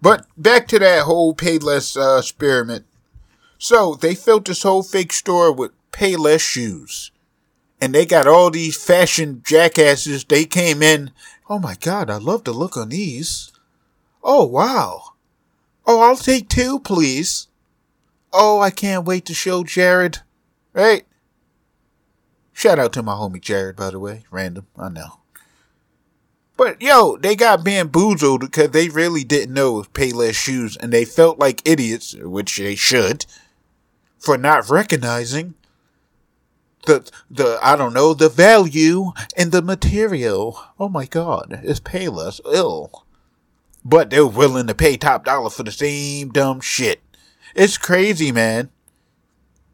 But 0.00 0.24
back 0.38 0.68
to 0.68 0.78
that 0.78 1.02
whole 1.02 1.34
Payless 1.34 1.98
uh, 1.98 2.18
experiment 2.18 2.86
so 3.58 3.94
they 3.94 4.14
filled 4.14 4.46
this 4.46 4.62
whole 4.62 4.82
fake 4.82 5.12
store 5.12 5.52
with 5.52 5.72
Payless 5.92 6.40
shoes. 6.40 7.10
And 7.78 7.94
they 7.94 8.06
got 8.06 8.26
all 8.26 8.50
these 8.50 8.82
fashion 8.82 9.42
jackasses. 9.44 10.24
They 10.24 10.46
came 10.46 10.82
in. 10.82 11.10
Oh 11.50 11.58
my 11.58 11.74
God, 11.78 12.08
I 12.08 12.16
love 12.16 12.44
the 12.44 12.52
look 12.52 12.78
on 12.78 12.88
these. 12.88 13.52
Oh 14.24 14.46
wow. 14.46 15.12
Oh, 15.86 16.00
I'll 16.00 16.16
take 16.16 16.48
two, 16.48 16.80
please. 16.80 17.48
Oh, 18.32 18.60
I 18.60 18.70
can't 18.70 19.06
wait 19.06 19.24
to 19.26 19.34
show 19.34 19.64
Jared. 19.64 20.18
Right? 20.72 21.06
Shout 22.52 22.78
out 22.78 22.92
to 22.94 23.02
my 23.02 23.12
homie 23.12 23.40
Jared, 23.40 23.76
by 23.76 23.90
the 23.90 23.98
way. 23.98 24.24
Random, 24.30 24.66
I 24.76 24.88
know. 24.88 25.20
But 26.56 26.80
yo, 26.80 27.18
they 27.18 27.36
got 27.36 27.64
bamboozled 27.64 28.40
because 28.40 28.70
they 28.70 28.88
really 28.88 29.24
didn't 29.24 29.54
know 29.54 29.74
was 29.74 29.88
Payless 29.88 30.34
shoes 30.34 30.76
and 30.76 30.92
they 30.92 31.04
felt 31.04 31.38
like 31.38 31.66
idiots, 31.68 32.14
which 32.14 32.56
they 32.56 32.74
should 32.74 33.26
for 34.18 34.38
not 34.38 34.68
recognizing 34.70 35.54
the 36.86 37.08
the 37.30 37.58
I 37.62 37.76
don't 37.76 37.92
know 37.92 38.14
the 38.14 38.28
value 38.28 39.12
in 39.36 39.50
the 39.50 39.62
material. 39.62 40.58
Oh 40.80 40.88
my 40.88 41.06
God, 41.06 41.60
it's 41.62 41.80
payless, 41.80 42.40
ill. 42.52 43.04
But 43.84 44.10
they're 44.10 44.26
willing 44.26 44.66
to 44.66 44.74
pay 44.74 44.96
top 44.96 45.24
dollar 45.26 45.50
for 45.50 45.62
the 45.62 45.70
same 45.70 46.30
dumb 46.30 46.60
shit. 46.60 47.00
It's 47.56 47.78
crazy, 47.78 48.32
man. 48.32 48.68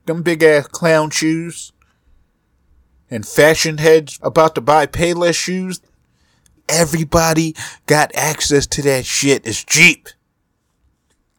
Them 0.06 0.22
big 0.22 0.44
ass 0.44 0.68
clown 0.68 1.10
shoes 1.10 1.72
and 3.10 3.26
fashion 3.26 3.78
heads 3.78 4.20
about 4.22 4.54
to 4.54 4.60
buy 4.60 4.86
payless 4.86 5.34
shoes. 5.34 5.80
Everybody 6.68 7.56
got 7.86 8.14
access 8.14 8.68
to 8.68 8.82
that 8.82 9.04
shit. 9.04 9.44
It's 9.44 9.64
cheap. 9.64 10.08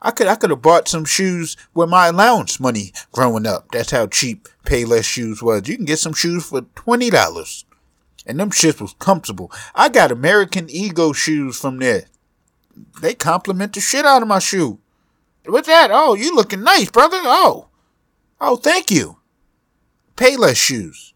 I 0.02 0.12
could 0.12 0.28
I 0.28 0.36
could 0.36 0.50
have 0.50 0.62
bought 0.62 0.90
some 0.90 1.06
shoes 1.06 1.56
with 1.74 1.90
my 1.90 2.08
allowance 2.08 2.60
money 2.60 2.92
growing 3.14 3.46
up. 3.48 3.72
That's 3.72 3.92
how 3.92 4.08
cheap 4.08 4.50
Payless 4.66 5.06
shoes 5.06 5.42
was. 5.42 5.70
You 5.70 5.78
can 5.78 5.86
get 5.86 6.00
some 6.00 6.14
shoes 6.14 6.50
for 6.50 6.64
twenty 6.76 7.10
dollars. 7.10 7.64
And 8.26 8.38
them 8.38 8.52
shits 8.52 8.82
was 8.82 8.96
comfortable. 9.00 9.50
I 9.74 9.88
got 9.88 10.12
American 10.12 10.70
Eagle 10.70 11.14
shoes 11.14 11.58
from 11.58 11.80
there. 11.80 12.08
They 13.02 13.14
compliment 13.14 13.74
the 13.74 13.80
shit 13.80 14.06
out 14.06 14.22
of 14.22 14.28
my 14.28 14.40
shoe. 14.40 14.80
What's 15.46 15.68
that? 15.68 15.92
Oh, 15.92 16.14
you 16.14 16.36
looking 16.36 16.64
nice, 16.64 16.90
brother. 16.90 17.20
Oh. 17.22 17.68
Oh, 18.40 18.56
thank 18.56 18.92
you. 18.92 19.18
Payless 20.16 20.56
shoes. 20.56 21.14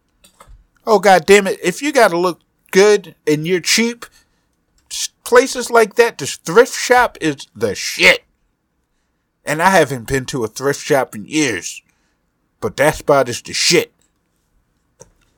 Oh 0.85 0.99
god 0.99 1.25
damn 1.25 1.47
it. 1.47 1.59
If 1.63 1.81
you 1.81 1.91
gotta 1.91 2.17
look 2.17 2.39
good 2.71 3.15
and 3.25 3.45
you're 3.45 3.59
cheap, 3.59 4.05
places 5.23 5.69
like 5.69 5.95
that, 5.95 6.17
this 6.17 6.37
thrift 6.37 6.73
shop 6.73 7.17
is 7.21 7.47
the 7.55 7.75
shit. 7.75 8.23
And 9.45 9.61
I 9.61 9.69
haven't 9.69 10.07
been 10.07 10.25
to 10.27 10.43
a 10.43 10.47
thrift 10.47 10.81
shop 10.81 11.15
in 11.15 11.25
years. 11.25 11.81
But 12.59 12.77
that 12.77 12.95
spot 12.95 13.29
is 13.29 13.41
the 13.41 13.53
shit. 13.53 13.93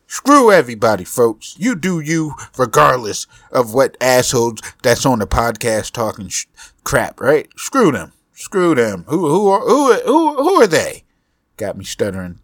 Screw 0.08 0.52
everybody, 0.52 1.04
folks. 1.04 1.56
You 1.60 1.76
do 1.76 2.00
you, 2.00 2.34
regardless 2.58 3.28
of 3.52 3.74
what 3.74 3.98
assholes 4.02 4.60
that's 4.82 5.06
on 5.06 5.20
the 5.20 5.28
podcast 5.28 5.92
talking 5.92 6.30
sh- 6.30 6.46
crap, 6.84 7.20
right? 7.22 7.48
Screw 7.58 7.92
them. 7.92 8.14
Screw 8.40 8.74
them. 8.74 9.04
Who 9.10 9.28
who 9.28 9.50
are 9.50 9.60
who 9.60 9.94
who 9.96 10.36
who 10.36 10.62
are 10.62 10.68
they? 10.68 11.04
Got 11.58 11.76
me 11.76 11.84
stuttering. 11.84 12.40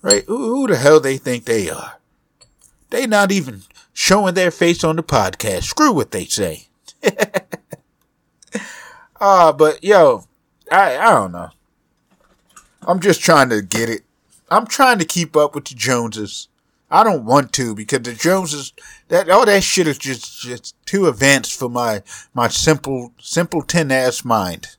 Right? 0.00 0.24
Who, 0.24 0.38
who 0.38 0.66
the 0.66 0.76
hell 0.76 1.00
they 1.00 1.18
think 1.18 1.44
they 1.44 1.68
are? 1.68 1.98
They 2.88 3.06
not 3.06 3.30
even 3.30 3.60
showing 3.92 4.32
their 4.32 4.50
face 4.50 4.82
on 4.82 4.96
the 4.96 5.02
podcast. 5.02 5.64
Screw 5.64 5.92
what 5.92 6.10
they 6.10 6.24
say. 6.24 6.68
Ah, 9.20 9.48
uh, 9.48 9.52
but 9.52 9.82
yo, 9.82 10.22
I 10.70 10.96
I 10.96 11.10
don't 11.10 11.32
know. 11.32 11.50
I'm 12.82 13.00
just 13.00 13.20
trying 13.20 13.48
to 13.48 13.60
get 13.60 13.88
it. 13.90 14.02
I'm 14.48 14.64
trying 14.64 15.00
to 15.00 15.04
keep 15.04 15.36
up 15.36 15.56
with 15.56 15.64
the 15.64 15.74
Joneses. 15.74 16.46
I 16.90 17.04
don't 17.04 17.24
want 17.24 17.52
to 17.54 17.74
because 17.74 18.00
the 18.02 18.14
Joneses 18.14 18.72
that 19.08 19.28
all 19.28 19.44
that 19.44 19.62
shit 19.62 19.86
is 19.86 19.98
just 19.98 20.40
just 20.40 20.74
too 20.86 21.06
advanced 21.06 21.58
for 21.58 21.68
my 21.68 22.02
my 22.32 22.48
simple 22.48 23.12
simpleton 23.20 23.92
ass 23.92 24.24
mind. 24.24 24.76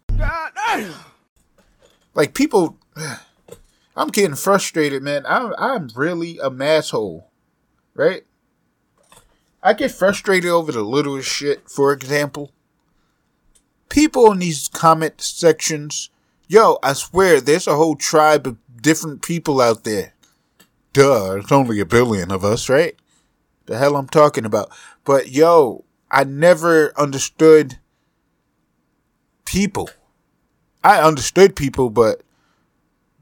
Like 2.15 2.33
people, 2.33 2.77
I'm 3.95 4.07
getting 4.09 4.35
frustrated, 4.35 5.03
man. 5.03 5.23
I'm 5.27 5.53
I'm 5.57 5.89
really 5.95 6.39
a 6.39 6.49
masshole, 6.49 7.25
right? 7.93 8.23
I 9.61 9.73
get 9.73 9.91
frustrated 9.91 10.49
over 10.49 10.71
the 10.71 10.81
littlest 10.81 11.29
shit. 11.29 11.69
For 11.69 11.93
example, 11.93 12.51
people 13.89 14.31
in 14.31 14.39
these 14.39 14.67
comment 14.67 15.21
sections, 15.21 16.09
yo, 16.47 16.79
I 16.81 16.93
swear, 16.93 17.39
there's 17.39 17.67
a 17.67 17.75
whole 17.75 17.95
tribe 17.95 18.47
of 18.47 18.57
different 18.81 19.21
people 19.21 19.61
out 19.61 19.83
there 19.83 20.13
duh, 20.99 21.37
it's 21.37 21.51
only 21.51 21.79
a 21.79 21.85
billion 21.85 22.29
of 22.29 22.43
us, 22.43 22.67
right? 22.67 22.93
The 23.67 23.77
hell 23.77 23.95
I'm 23.95 24.09
talking 24.09 24.43
about. 24.43 24.69
But 25.05 25.29
yo, 25.29 25.85
I 26.11 26.25
never 26.25 26.91
understood 26.99 27.79
people. 29.45 29.89
I 30.83 31.01
understood 31.01 31.55
people, 31.55 31.89
but 31.89 32.21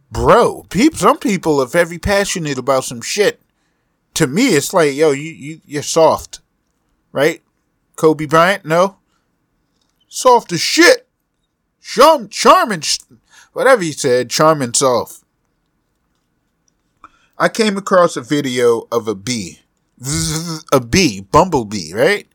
bro, 0.09 0.65
people, 0.71 0.97
some 0.97 1.19
people 1.19 1.61
are 1.61 1.67
very 1.67 1.99
passionate 1.99 2.57
about 2.57 2.83
some 2.83 3.01
shit. 3.01 3.41
To 4.15 4.25
me, 4.25 4.55
it's 4.55 4.73
like, 4.73 4.95
yo, 4.95 5.11
you, 5.11 5.31
you, 5.31 5.61
you're 5.63 5.83
soft, 5.83 6.39
right? 7.11 7.43
Kobe 7.95 8.25
Bryant, 8.25 8.65
no? 8.65 8.97
Soft 10.07 10.51
as 10.51 10.61
shit. 10.61 11.07
Charm, 11.79 12.27
charming, 12.29 12.81
whatever 13.53 13.83
he 13.83 13.91
said, 13.91 14.31
charming 14.31 14.73
soft. 14.73 15.23
I 17.39 17.49
came 17.49 17.77
across 17.77 18.17
a 18.17 18.21
video 18.21 18.87
of 18.91 19.07
a 19.07 19.13
bee, 19.13 19.59
a 20.73 20.79
bee, 20.79 21.21
bumblebee, 21.21 21.93
right? 21.93 22.27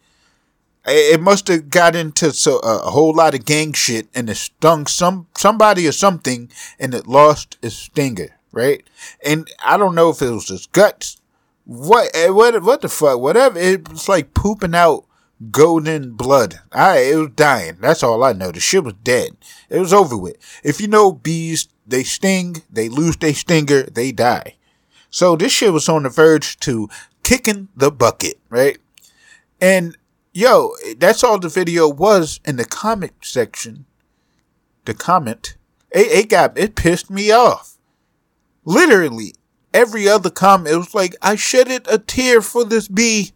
It 0.87 1.21
must 1.21 1.49
have 1.49 1.71
got 1.71 1.97
into 1.97 2.33
so, 2.33 2.59
a 2.59 2.91
whole 2.91 3.13
lot 3.13 3.35
of 3.35 3.45
gang 3.45 3.73
shit 3.73 4.09
and 4.15 4.31
it 4.31 4.37
stung 4.37 4.87
some 4.87 5.27
somebody 5.37 5.87
or 5.89 5.93
something 5.93 6.51
and 6.79 6.95
it 6.95 7.07
lost 7.07 7.59
its 7.63 7.75
stinger, 7.75 8.39
right? 8.53 8.89
And 9.25 9.49
I 9.65 9.77
don't 9.77 9.95
know 9.95 10.11
if 10.11 10.23
it 10.23 10.31
was 10.31 10.51
its 10.51 10.67
guts, 10.67 11.21
what, 11.65 12.11
eh, 12.15 12.29
what, 12.29 12.63
what 12.63 12.83
the 12.83 12.89
fuck, 12.89 13.19
whatever. 13.19 13.59
It 13.59 13.89
was 13.89 14.09
like 14.09 14.35
pooping 14.35 14.75
out 14.75 15.05
golden 15.51 16.13
blood. 16.13 16.61
I, 16.71 16.99
it 16.99 17.17
was 17.17 17.31
dying. 17.35 17.79
That's 17.81 18.03
all 18.05 18.23
I 18.23 18.33
know. 18.33 18.53
The 18.53 18.61
shit 18.61 18.85
was 18.85 18.95
dead. 19.03 19.37
It 19.69 19.79
was 19.79 19.93
over 19.93 20.17
with. 20.17 20.37
If 20.63 20.81
you 20.81 20.87
know 20.87 21.13
bees, 21.13 21.69
they 21.87 22.05
sting, 22.05 22.63
they 22.71 22.89
lose 22.89 23.17
their 23.17 23.35
stinger, 23.35 23.83
they 23.83 24.13
die. 24.13 24.57
So 25.13 25.37
this 25.37 25.53
shit 25.53 25.75
was 25.75 25.91
on 25.91 26.05
the 26.05 26.09
verge 26.09 26.59
to 26.61 26.89
kicking 27.23 27.69
the 27.77 27.93
bucket, 27.93 28.41
right? 28.49 28.79
And 29.61 29.97
yo, 30.33 30.73
that's 30.97 31.23
all 31.23 31.39
the 31.39 31.51
video 31.51 31.87
was 31.87 32.41
in 32.47 32.57
the 32.57 32.65
comment 32.65 33.13
section. 33.21 33.85
The 34.87 34.95
comment, 34.95 35.59
it, 35.91 36.07
it 36.07 36.29
got, 36.31 36.57
it 36.57 36.77
pissed 36.77 37.11
me 37.11 37.31
off. 37.31 37.77
Literally, 38.65 39.35
every 39.75 40.09
other 40.09 40.31
comment, 40.31 40.75
it 40.75 40.79
was 40.79 40.95
like, 40.95 41.15
I 41.21 41.37
shedded 41.37 41.87
a 41.89 41.99
tear 41.99 42.41
for 42.41 42.65
this 42.65 42.89
bee. 42.89 43.33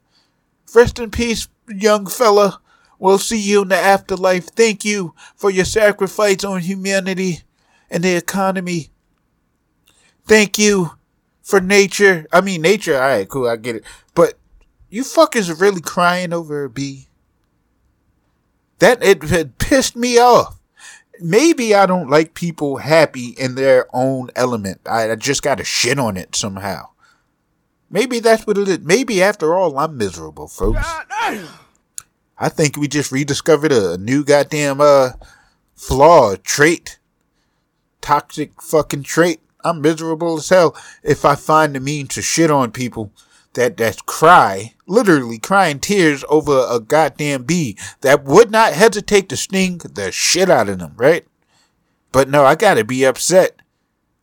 Rest 0.74 0.98
in 0.98 1.10
peace, 1.10 1.46
young 1.68 2.06
fella. 2.06 2.58
We'll 2.98 3.18
see 3.18 3.38
you 3.38 3.62
in 3.62 3.68
the 3.68 3.76
afterlife. 3.76 4.46
Thank 4.46 4.82
you 4.82 5.14
for 5.36 5.50
your 5.50 5.66
sacrifice 5.66 6.42
on 6.42 6.62
humanity 6.62 7.42
and 7.90 8.02
the 8.02 8.16
economy. 8.16 8.88
Thank 10.24 10.58
you 10.58 10.95
for 11.46 11.60
nature. 11.60 12.26
I 12.32 12.40
mean, 12.40 12.60
nature, 12.60 12.96
alright, 12.96 13.28
cool, 13.28 13.48
I 13.48 13.54
get 13.54 13.76
it. 13.76 13.84
But 14.16 14.34
you 14.90 15.04
fuckers 15.04 15.48
are 15.48 15.54
really 15.54 15.80
crying 15.80 16.32
over 16.32 16.64
a 16.64 16.68
bee. 16.68 17.06
That, 18.80 19.00
it 19.02 19.22
had 19.22 19.56
pissed 19.58 19.94
me 19.94 20.18
off. 20.18 20.58
Maybe 21.20 21.72
I 21.72 21.86
don't 21.86 22.10
like 22.10 22.34
people 22.34 22.78
happy 22.78 23.28
in 23.38 23.54
their 23.54 23.86
own 23.92 24.30
element. 24.34 24.80
I, 24.86 25.12
I 25.12 25.14
just 25.14 25.42
gotta 25.42 25.62
shit 25.62 26.00
on 26.00 26.16
it 26.16 26.34
somehow. 26.34 26.88
Maybe 27.88 28.18
that's 28.18 28.44
what 28.44 28.58
it 28.58 28.66
is. 28.68 28.80
Maybe 28.80 29.22
after 29.22 29.54
all, 29.54 29.78
I'm 29.78 29.96
miserable, 29.96 30.48
folks. 30.48 30.84
I 32.38 32.48
think 32.48 32.76
we 32.76 32.88
just 32.88 33.12
rediscovered 33.12 33.70
a 33.70 33.96
new 33.96 34.24
goddamn, 34.24 34.80
uh, 34.80 35.10
flaw, 35.76 36.34
trait. 36.42 36.98
Toxic 38.00 38.60
fucking 38.60 39.04
trait 39.04 39.40
I'm 39.66 39.80
miserable 39.80 40.36
as 40.36 40.48
hell 40.48 40.76
if 41.02 41.24
I 41.24 41.34
find 41.34 41.74
the 41.74 41.80
means 41.80 42.14
to 42.14 42.22
shit 42.22 42.50
on 42.50 42.70
people 42.70 43.12
that 43.54 43.76
that 43.78 44.06
cry, 44.06 44.74
literally 44.86 45.38
crying 45.38 45.80
tears 45.80 46.24
over 46.28 46.66
a 46.70 46.78
goddamn 46.78 47.42
bee 47.44 47.76
that 48.02 48.24
would 48.24 48.50
not 48.50 48.74
hesitate 48.74 49.28
to 49.30 49.36
sting 49.36 49.78
the 49.78 50.12
shit 50.12 50.48
out 50.48 50.68
of 50.68 50.78
them, 50.78 50.92
right? 50.96 51.26
But 52.12 52.28
no, 52.28 52.44
I 52.44 52.54
gotta 52.54 52.84
be 52.84 53.04
upset. 53.04 53.60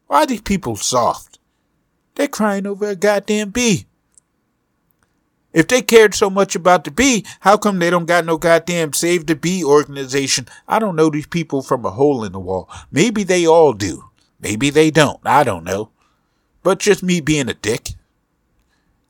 Why 0.08 0.24
are 0.24 0.28
these 0.28 0.42
people 0.42 0.76
soft? 0.76 1.40
They're 2.16 2.28
crying 2.28 2.66
over 2.66 2.88
a 2.88 2.96
goddamn 2.96 3.50
bee. 3.50 3.88
If 5.52 5.68
they 5.68 5.82
cared 5.82 6.16
so 6.16 6.30
much 6.30 6.56
about 6.56 6.84
the 6.84 6.92
bee, 6.92 7.26
how 7.42 7.58
come 7.58 7.78
they 7.78 7.90
don't 7.90 8.06
got 8.06 8.26
no 8.26 8.38
goddamn 8.38 8.94
Save 8.94 9.28
the 9.28 9.36
Bee 9.36 9.64
organization? 9.64 10.48
I 10.68 10.80
don't 10.80 10.96
know 10.96 11.12
these 11.12 11.28
people 11.28 11.62
from 11.62 11.86
a 11.86 11.92
hole 11.92 12.24
in 12.24 12.32
the 12.32 12.40
wall. 12.40 12.70
Maybe 12.92 13.24
they 13.24 13.46
all 13.46 13.74
do. 13.74 14.06
Maybe 14.44 14.70
they 14.70 14.92
don't. 14.92 15.22
I 15.24 15.44
don't 15.46 15.64
know. 15.64 15.90
But 16.64 16.80
just 16.80 17.02
me 17.02 17.22
being 17.22 17.50
a 17.50 17.54
dick. 17.54 17.92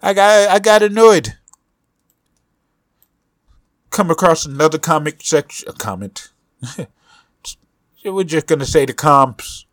I 0.02 0.13
got 0.13 0.50
I 0.50 0.60
got 0.60 0.84
annoyed. 0.84 1.36
Come 3.89 4.12
across 4.12 4.46
another 4.46 4.78
comic 4.78 5.17
section 5.22 5.69
a 5.69 5.74
comment. 5.74 6.32
We're 8.06 8.24
just 8.24 8.48
gonna 8.48 8.65
say 8.65 8.86
the 8.86 8.93
comps. 8.93 9.65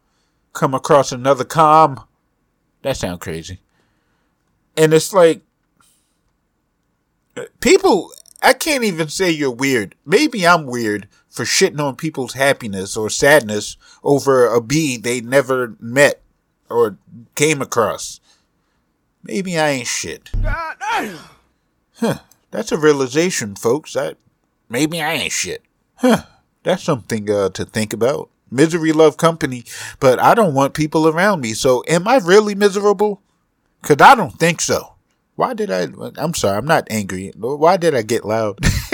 Come 0.54 0.74
across 0.74 1.12
another 1.12 1.44
com. 1.44 2.04
That 2.82 2.96
sounds 2.96 3.20
crazy. 3.20 3.60
And 4.76 4.94
it's 4.94 5.12
like 5.12 5.42
people 7.60 8.12
I 8.42 8.54
can't 8.54 8.84
even 8.84 9.08
say 9.08 9.30
you're 9.30 9.50
weird. 9.50 9.94
Maybe 10.06 10.46
I'm 10.46 10.64
weird 10.64 11.06
for 11.30 11.44
shitting 11.44 11.80
on 11.80 11.96
people's 11.96 12.34
happiness 12.34 12.96
or 12.96 13.08
sadness 13.08 13.76
over 14.02 14.46
a 14.46 14.60
bee 14.60 14.96
they 14.96 15.20
never 15.20 15.76
met 15.80 16.20
or 16.68 16.98
came 17.36 17.62
across. 17.62 18.20
Maybe 19.22 19.58
I 19.58 19.70
ain't 19.70 19.86
shit. 19.86 20.30
Huh. 21.94 22.18
That's 22.50 22.72
a 22.72 22.78
realization, 22.78 23.54
folks. 23.54 23.92
That 23.92 24.16
maybe 24.68 25.00
I 25.00 25.12
ain't 25.12 25.32
shit. 25.32 25.62
Huh. 25.96 26.24
That's 26.62 26.82
something 26.82 27.30
uh, 27.30 27.50
to 27.50 27.64
think 27.64 27.92
about. 27.92 28.30
Misery 28.50 28.92
love 28.92 29.16
company, 29.16 29.64
but 30.00 30.18
I 30.18 30.34
don't 30.34 30.54
want 30.54 30.74
people 30.74 31.06
around 31.06 31.40
me. 31.40 31.52
So 31.52 31.84
am 31.86 32.08
I 32.08 32.16
really 32.16 32.56
miserable? 32.56 33.22
Cause 33.82 33.98
I 34.00 34.14
don't 34.14 34.38
think 34.38 34.60
so. 34.60 34.94
Why 35.36 35.54
did 35.54 35.70
I? 35.70 35.86
I'm 36.16 36.34
sorry. 36.34 36.58
I'm 36.58 36.66
not 36.66 36.88
angry. 36.90 37.32
Why 37.36 37.76
did 37.76 37.94
I 37.94 38.02
get 38.02 38.24
loud? 38.24 38.58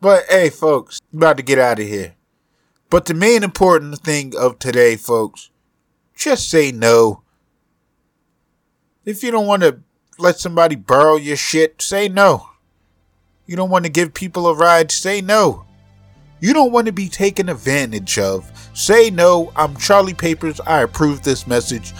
but 0.00 0.24
hey, 0.28 0.50
folks, 0.50 1.00
about 1.12 1.36
to 1.36 1.42
get 1.42 1.58
out 1.58 1.78
of 1.78 1.86
here. 1.86 2.14
But 2.88 3.06
the 3.06 3.14
main 3.14 3.42
important 3.42 4.00
thing 4.00 4.34
of 4.36 4.58
today, 4.58 4.96
folks, 4.96 5.50
just 6.16 6.50
say 6.50 6.72
no. 6.72 7.22
If 9.04 9.22
you 9.22 9.30
don't 9.30 9.46
want 9.46 9.62
to 9.62 9.80
let 10.18 10.38
somebody 10.38 10.74
borrow 10.74 11.16
your 11.16 11.36
shit, 11.36 11.80
say 11.80 12.08
no. 12.08 12.48
You 13.46 13.56
don't 13.56 13.70
want 13.70 13.84
to 13.84 13.90
give 13.90 14.14
people 14.14 14.46
a 14.46 14.54
ride, 14.54 14.90
say 14.90 15.20
no. 15.20 15.64
You 16.40 16.54
don't 16.54 16.72
want 16.72 16.86
to 16.86 16.92
be 16.92 17.08
taken 17.08 17.48
advantage 17.48 18.18
of, 18.18 18.50
say 18.74 19.10
no. 19.10 19.52
I'm 19.56 19.76
Charlie 19.76 20.14
Papers. 20.14 20.60
I 20.60 20.82
approve 20.82 21.22
this 21.22 21.46
message. 21.46 21.92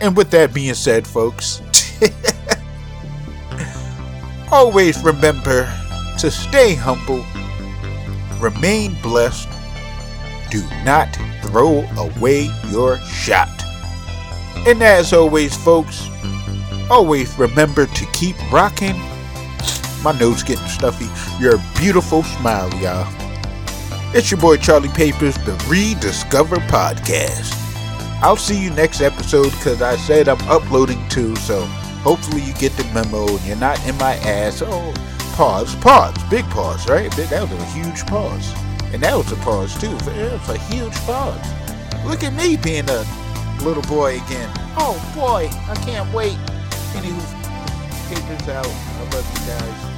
And 0.00 0.16
with 0.16 0.30
that 0.30 0.54
being 0.54 0.74
said, 0.74 1.06
folks, 1.06 1.60
always 4.50 5.02
remember 5.04 5.64
to 6.18 6.30
stay 6.30 6.74
humble, 6.74 7.24
remain 8.42 9.00
blessed, 9.00 9.48
do 10.50 10.62
not 10.84 11.08
throw 11.42 11.82
away 11.96 12.50
your 12.68 12.98
shot. 12.98 13.48
And 14.66 14.82
as 14.82 15.12
always, 15.12 15.56
folks, 15.56 16.08
always 16.90 17.38
remember 17.38 17.86
to 17.86 18.06
keep 18.12 18.36
rocking. 18.52 18.98
My 20.02 20.16
nose 20.18 20.42
getting 20.42 20.66
stuffy. 20.66 21.08
Your 21.40 21.58
beautiful 21.78 22.24
smile, 22.24 22.68
y'all. 22.80 23.06
It's 24.14 24.30
your 24.30 24.40
boy 24.40 24.56
Charlie 24.56 24.88
Papers, 24.90 25.36
the 25.36 25.52
Rediscover 25.68 26.56
Podcast. 26.56 27.58
I'll 28.20 28.36
see 28.36 28.62
you 28.62 28.70
next 28.70 29.00
episode 29.00 29.50
because 29.52 29.80
I 29.80 29.96
said 29.96 30.28
I'm 30.28 30.40
uploading 30.48 31.08
too, 31.08 31.34
so 31.36 31.64
hopefully 32.02 32.42
you 32.42 32.52
get 32.54 32.72
the 32.72 32.84
memo 32.92 33.26
and 33.26 33.46
you're 33.46 33.56
not 33.56 33.84
in 33.86 33.96
my 33.96 34.14
ass. 34.16 34.62
Oh, 34.64 34.94
pause, 35.32 35.74
pause, 35.76 36.14
big 36.30 36.44
pause, 36.50 36.88
right? 36.88 37.10
That 37.12 37.42
was 37.42 37.52
a 37.52 37.64
huge 37.66 38.06
pause. 38.06 38.52
And 38.92 39.02
that 39.02 39.16
was 39.16 39.32
a 39.32 39.36
pause 39.36 39.78
too. 39.80 39.96
It 40.10 40.32
was 40.32 40.48
a 40.48 40.58
huge 40.58 40.94
pause. 41.06 41.40
Look 42.04 42.22
at 42.22 42.34
me 42.34 42.56
being 42.56 42.88
a 42.88 43.04
little 43.62 43.82
boy 43.84 44.16
again. 44.16 44.50
Oh 44.76 44.96
boy, 45.14 45.48
I 45.70 45.74
can't 45.84 46.12
wait. 46.12 46.36
Anywho, 46.94 47.24
papers 48.08 48.48
out. 48.48 48.66
I 48.66 49.14
love 49.14 49.40
you 49.40 49.46
guys. 49.46 49.91